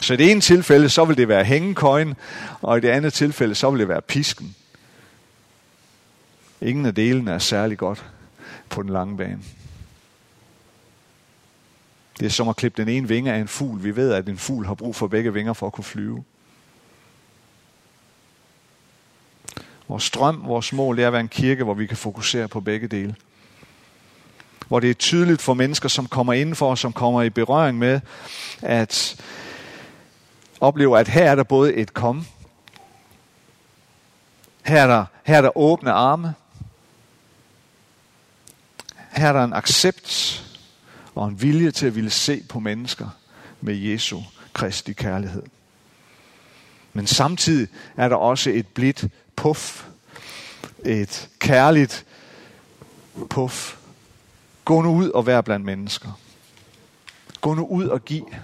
Så 0.00 0.14
i 0.14 0.16
det 0.16 0.30
ene 0.30 0.40
tilfælde, 0.40 0.88
så 0.88 1.04
vil 1.04 1.16
det 1.16 1.28
være 1.28 1.44
hængekøjen, 1.44 2.14
og 2.62 2.78
i 2.78 2.80
det 2.80 2.88
andet 2.88 3.12
tilfælde, 3.12 3.54
så 3.54 3.70
vil 3.70 3.80
det 3.80 3.88
være 3.88 4.02
pisken. 4.02 4.56
Ingen 6.60 6.86
af 6.86 6.94
delene 6.94 7.30
er 7.30 7.38
særlig 7.38 7.78
godt 7.78 8.04
på 8.68 8.82
den 8.82 8.90
lange 8.90 9.16
bane. 9.16 9.38
Det 12.22 12.28
er 12.28 12.32
som 12.32 12.48
at 12.48 12.56
klippe 12.56 12.82
den 12.82 12.88
ene 12.88 13.08
vinge 13.08 13.32
af 13.32 13.38
en 13.38 13.48
fugl. 13.48 13.84
Vi 13.84 13.96
ved, 13.96 14.12
at 14.12 14.28
en 14.28 14.38
fugl 14.38 14.66
har 14.66 14.74
brug 14.74 14.96
for 14.96 15.06
begge 15.06 15.32
vinger 15.32 15.52
for 15.52 15.66
at 15.66 15.72
kunne 15.72 15.84
flyve. 15.84 16.24
Vores 19.88 20.10
drøm, 20.10 20.42
vores 20.46 20.72
mål, 20.72 20.96
det 20.96 21.02
er 21.02 21.06
at 21.06 21.12
være 21.12 21.20
en 21.20 21.28
kirke, 21.28 21.64
hvor 21.64 21.74
vi 21.74 21.86
kan 21.86 21.96
fokusere 21.96 22.48
på 22.48 22.60
begge 22.60 22.88
dele. 22.88 23.16
Hvor 24.68 24.80
det 24.80 24.90
er 24.90 24.94
tydeligt 24.94 25.42
for 25.42 25.54
mennesker, 25.54 25.88
som 25.88 26.06
kommer 26.06 26.32
indenfor, 26.32 26.70
og 26.70 26.78
som 26.78 26.92
kommer 26.92 27.22
i 27.22 27.30
berøring 27.30 27.78
med, 27.78 28.00
at 28.60 29.22
opleve, 30.60 30.98
at 30.98 31.08
her 31.08 31.30
er 31.30 31.34
der 31.34 31.42
både 31.42 31.74
et 31.74 31.94
kom, 31.94 32.26
her 34.64 34.82
er 34.82 34.86
der, 34.86 35.04
her 35.24 35.36
er 35.36 35.42
der 35.42 35.58
åbne 35.58 35.92
arme, 35.92 36.34
her 39.12 39.28
er 39.28 39.32
der 39.32 39.44
en 39.44 39.52
accept 39.52 40.42
og 41.14 41.28
en 41.28 41.42
vilje 41.42 41.70
til 41.70 41.86
at 41.86 41.94
ville 41.94 42.10
se 42.10 42.42
på 42.48 42.60
mennesker 42.60 43.08
med 43.60 43.74
Jesu 43.74 44.20
Kristi 44.52 44.92
kærlighed. 44.92 45.42
Men 46.92 47.06
samtidig 47.06 47.68
er 47.96 48.08
der 48.08 48.16
også 48.16 48.50
et 48.50 48.66
blidt 48.66 49.04
puff, 49.36 49.84
et 50.84 51.28
kærligt 51.38 52.06
puff. 53.30 53.76
Gå 54.64 54.82
nu 54.82 54.94
ud 54.94 55.10
og 55.10 55.26
vær 55.26 55.40
blandt 55.40 55.66
mennesker. 55.66 56.18
Gå 57.40 57.54
nu 57.54 57.66
ud 57.66 57.86
og 57.86 58.04
giv. 58.04 58.34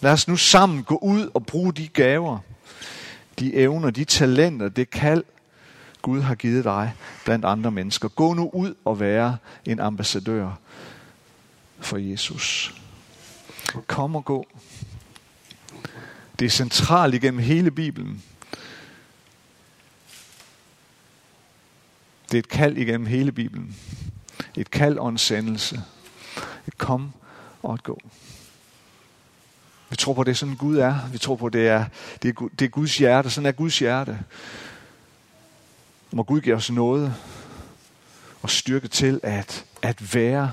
Lad 0.00 0.12
os 0.12 0.28
nu 0.28 0.36
sammen 0.36 0.84
gå 0.84 0.96
ud 0.96 1.30
og 1.34 1.46
bruge 1.46 1.72
de 1.72 1.88
gaver, 1.88 2.38
de 3.38 3.54
evner, 3.54 3.90
de 3.90 4.04
talenter, 4.04 4.68
det 4.68 4.90
kald, 4.90 5.24
Gud 6.02 6.20
har 6.20 6.34
givet 6.34 6.64
dig 6.64 6.94
blandt 7.24 7.44
andre 7.44 7.70
mennesker. 7.70 8.08
Gå 8.08 8.34
nu 8.34 8.50
ud 8.52 8.74
og 8.84 9.00
være 9.00 9.36
en 9.64 9.80
ambassadør 9.80 10.52
for 11.80 11.96
Jesus. 11.96 12.74
Kom 13.86 14.16
og 14.16 14.24
gå. 14.24 14.46
Det 16.38 16.46
er 16.46 16.50
centralt 16.50 17.14
igennem 17.14 17.40
hele 17.40 17.70
Bibelen. 17.70 18.22
Det 22.30 22.34
er 22.34 22.38
et 22.38 22.48
kald 22.48 22.76
igennem 22.76 23.06
hele 23.06 23.32
Bibelen. 23.32 23.76
Et 24.56 24.70
kald 24.70 24.98
og 24.98 25.08
en 25.08 25.18
sendelse. 25.18 25.82
Et 26.66 26.78
kom 26.78 27.12
og 27.62 27.74
et 27.74 27.82
gå. 27.82 28.00
Vi 29.90 29.96
tror 29.96 30.14
på, 30.14 30.24
det 30.24 30.30
er 30.30 30.34
sådan 30.34 30.56
Gud 30.56 30.76
er. 30.76 31.08
Vi 31.12 31.18
tror 31.18 31.36
på, 31.36 31.48
det 31.48 31.68
er, 31.68 31.84
det 32.22 32.28
er, 32.28 32.48
det 32.58 32.64
er 32.64 32.68
Guds 32.68 32.98
hjerte. 32.98 33.30
Sådan 33.30 33.46
er 33.46 33.52
Guds 33.52 33.78
hjerte. 33.78 34.18
Må 36.12 36.22
Gud 36.22 36.40
give 36.40 36.56
os 36.56 36.70
noget 36.70 37.14
og 38.42 38.50
styrke 38.50 38.88
til 38.88 39.20
at, 39.22 39.64
at 39.82 40.14
være 40.14 40.52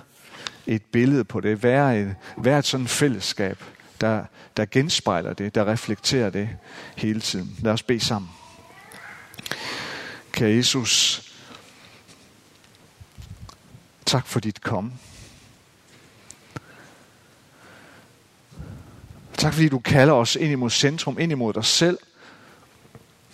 et 0.67 0.81
billede 0.81 1.23
på 1.23 1.39
det, 1.39 1.63
være 1.63 1.99
et, 1.99 2.15
være 2.37 2.59
et 2.59 2.65
sådan 2.65 2.87
fællesskab, 2.87 3.63
der, 4.01 4.25
der 4.57 4.65
genspejler 4.71 5.33
det, 5.33 5.55
der 5.55 5.67
reflekterer 5.67 6.29
det 6.29 6.49
hele 6.97 7.21
tiden. 7.21 7.55
Lad 7.59 7.73
os 7.73 7.83
bede 7.83 7.99
sammen. 7.99 8.31
Kære 10.31 10.49
Jesus, 10.49 11.21
tak 14.05 14.27
for 14.27 14.39
dit 14.39 14.61
komme. 14.61 14.91
Tak 19.37 19.53
fordi 19.53 19.69
du 19.69 19.79
kalder 19.79 20.13
os 20.13 20.35
ind 20.35 20.51
imod 20.51 20.69
centrum, 20.69 21.19
ind 21.19 21.31
imod 21.31 21.53
dig 21.53 21.65
selv. 21.65 21.97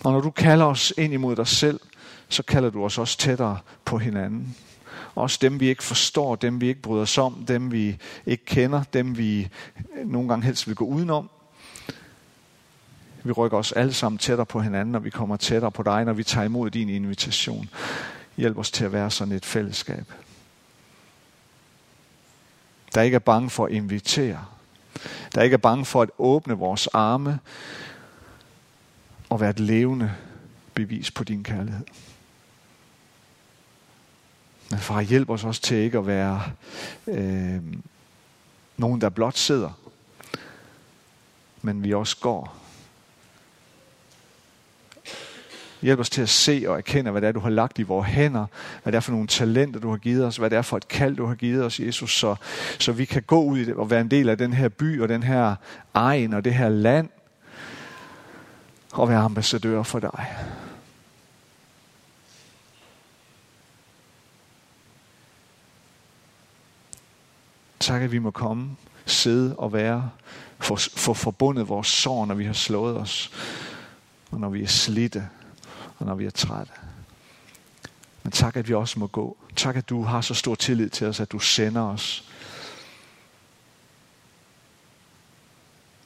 Og 0.04 0.12
når 0.12 0.20
du 0.20 0.30
kalder 0.30 0.64
os 0.64 0.92
ind 0.98 1.12
imod 1.12 1.36
dig 1.36 1.46
selv, 1.46 1.80
så 2.28 2.42
kalder 2.42 2.70
du 2.70 2.84
os 2.84 2.98
også 2.98 3.18
tættere 3.18 3.58
på 3.84 3.98
hinanden. 3.98 4.56
Også 5.14 5.38
dem, 5.40 5.60
vi 5.60 5.68
ikke 5.68 5.84
forstår, 5.84 6.36
dem, 6.36 6.60
vi 6.60 6.68
ikke 6.68 6.82
bryder 6.82 7.02
os 7.02 7.18
om, 7.18 7.44
dem, 7.48 7.72
vi 7.72 7.96
ikke 8.26 8.44
kender, 8.44 8.82
dem, 8.92 9.18
vi 9.18 9.48
nogle 10.04 10.28
gange 10.28 10.44
helst 10.44 10.68
vil 10.68 10.76
gå 10.76 10.84
udenom. 10.84 11.30
Vi 13.24 13.32
rykker 13.32 13.58
os 13.58 13.72
alle 13.72 13.92
sammen 13.92 14.18
tættere 14.18 14.46
på 14.46 14.60
hinanden, 14.60 14.92
når 14.92 14.98
vi 14.98 15.10
kommer 15.10 15.36
tættere 15.36 15.70
på 15.70 15.82
dig, 15.82 16.04
når 16.04 16.12
vi 16.12 16.24
tager 16.24 16.44
imod 16.44 16.70
din 16.70 16.88
invitation. 16.88 17.68
Hjælp 18.36 18.58
os 18.58 18.70
til 18.70 18.84
at 18.84 18.92
være 18.92 19.10
sådan 19.10 19.34
et 19.34 19.44
fællesskab. 19.44 20.12
Der 22.94 23.02
ikke 23.02 23.14
er 23.14 23.18
bange 23.18 23.50
for 23.50 23.66
at 23.66 23.72
invitere. 23.72 24.44
Der 25.34 25.42
ikke 25.42 25.54
er 25.54 25.58
bange 25.58 25.84
for 25.84 26.02
at 26.02 26.10
åbne 26.18 26.54
vores 26.54 26.86
arme 26.86 27.38
og 29.28 29.40
være 29.40 29.50
et 29.50 29.60
levende 29.60 30.12
bevis 30.74 31.10
på 31.10 31.24
din 31.24 31.44
kærlighed. 31.44 31.86
Men 34.70 34.78
far, 34.78 35.00
hjælp 35.00 35.30
os 35.30 35.44
også 35.44 35.62
til 35.62 35.76
ikke 35.76 35.98
at 35.98 36.06
være 36.06 36.42
øh, 37.06 37.62
nogen, 38.76 39.00
der 39.00 39.08
blot 39.08 39.36
sidder, 39.36 39.70
men 41.62 41.84
vi 41.84 41.94
også 41.94 42.16
går. 42.20 42.56
Hjælp 45.82 46.00
os 46.00 46.10
til 46.10 46.22
at 46.22 46.28
se 46.28 46.64
og 46.66 46.76
erkende, 46.76 47.10
hvad 47.10 47.20
det 47.20 47.28
er, 47.28 47.32
du 47.32 47.40
har 47.40 47.50
lagt 47.50 47.78
i 47.78 47.82
vores 47.82 48.08
hænder, 48.08 48.46
hvad 48.82 48.92
det 48.92 48.96
er 48.96 49.00
for 49.00 49.12
nogle 49.12 49.26
talenter, 49.26 49.80
du 49.80 49.90
har 49.90 49.96
givet 49.96 50.26
os, 50.26 50.36
hvad 50.36 50.50
det 50.50 50.56
er 50.56 50.62
for 50.62 50.76
et 50.76 50.88
kald, 50.88 51.16
du 51.16 51.26
har 51.26 51.34
givet 51.34 51.64
os, 51.64 51.80
Jesus, 51.80 52.18
så, 52.18 52.36
så 52.78 52.92
vi 52.92 53.04
kan 53.04 53.22
gå 53.22 53.42
ud 53.42 53.66
og 53.66 53.90
være 53.90 54.00
en 54.00 54.10
del 54.10 54.28
af 54.28 54.38
den 54.38 54.52
her 54.52 54.68
by 54.68 55.00
og 55.00 55.08
den 55.08 55.22
her 55.22 55.54
egen 55.94 56.34
og 56.34 56.44
det 56.44 56.54
her 56.54 56.68
land, 56.68 57.08
og 58.92 59.08
være 59.08 59.18
ambassadør 59.18 59.82
for 59.82 59.98
dig. 59.98 60.26
Tak, 67.84 68.02
at 68.02 68.12
vi 68.12 68.18
må 68.18 68.30
komme, 68.30 68.76
sidde 69.06 69.56
og 69.56 69.72
være, 69.72 70.10
få 70.60 70.76
for 70.76 71.14
forbundet 71.14 71.68
vores 71.68 71.86
sår, 71.86 72.26
når 72.26 72.34
vi 72.34 72.44
har 72.44 72.52
slået 72.52 72.96
os, 72.96 73.30
og 74.30 74.40
når 74.40 74.48
vi 74.48 74.62
er 74.62 74.66
slidte, 74.66 75.28
og 75.98 76.06
når 76.06 76.14
vi 76.14 76.26
er 76.26 76.30
trætte. 76.30 76.72
Men 78.22 78.32
tak, 78.32 78.56
at 78.56 78.68
vi 78.68 78.74
også 78.74 78.98
må 78.98 79.06
gå. 79.06 79.36
Tak, 79.56 79.76
at 79.76 79.88
du 79.88 80.02
har 80.02 80.20
så 80.20 80.34
stor 80.34 80.54
tillid 80.54 80.90
til 80.90 81.06
os, 81.06 81.20
at 81.20 81.32
du 81.32 81.38
sender 81.38 81.82
os. 81.82 82.30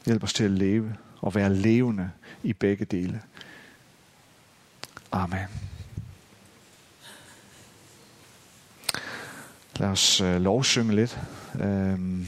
Hjælp 0.07 0.23
os 0.23 0.33
til 0.33 0.45
at 0.45 0.51
leve 0.51 0.97
og 1.21 1.35
være 1.35 1.55
levende 1.55 2.11
i 2.43 2.53
begge 2.53 2.85
dele. 2.85 3.23
Amen. 5.13 5.47
Lad 9.77 9.89
os 9.89 10.21
øh, 10.21 10.41
lovsynge 10.41 10.95
lidt. 10.95 11.19
Øhm 11.61 12.27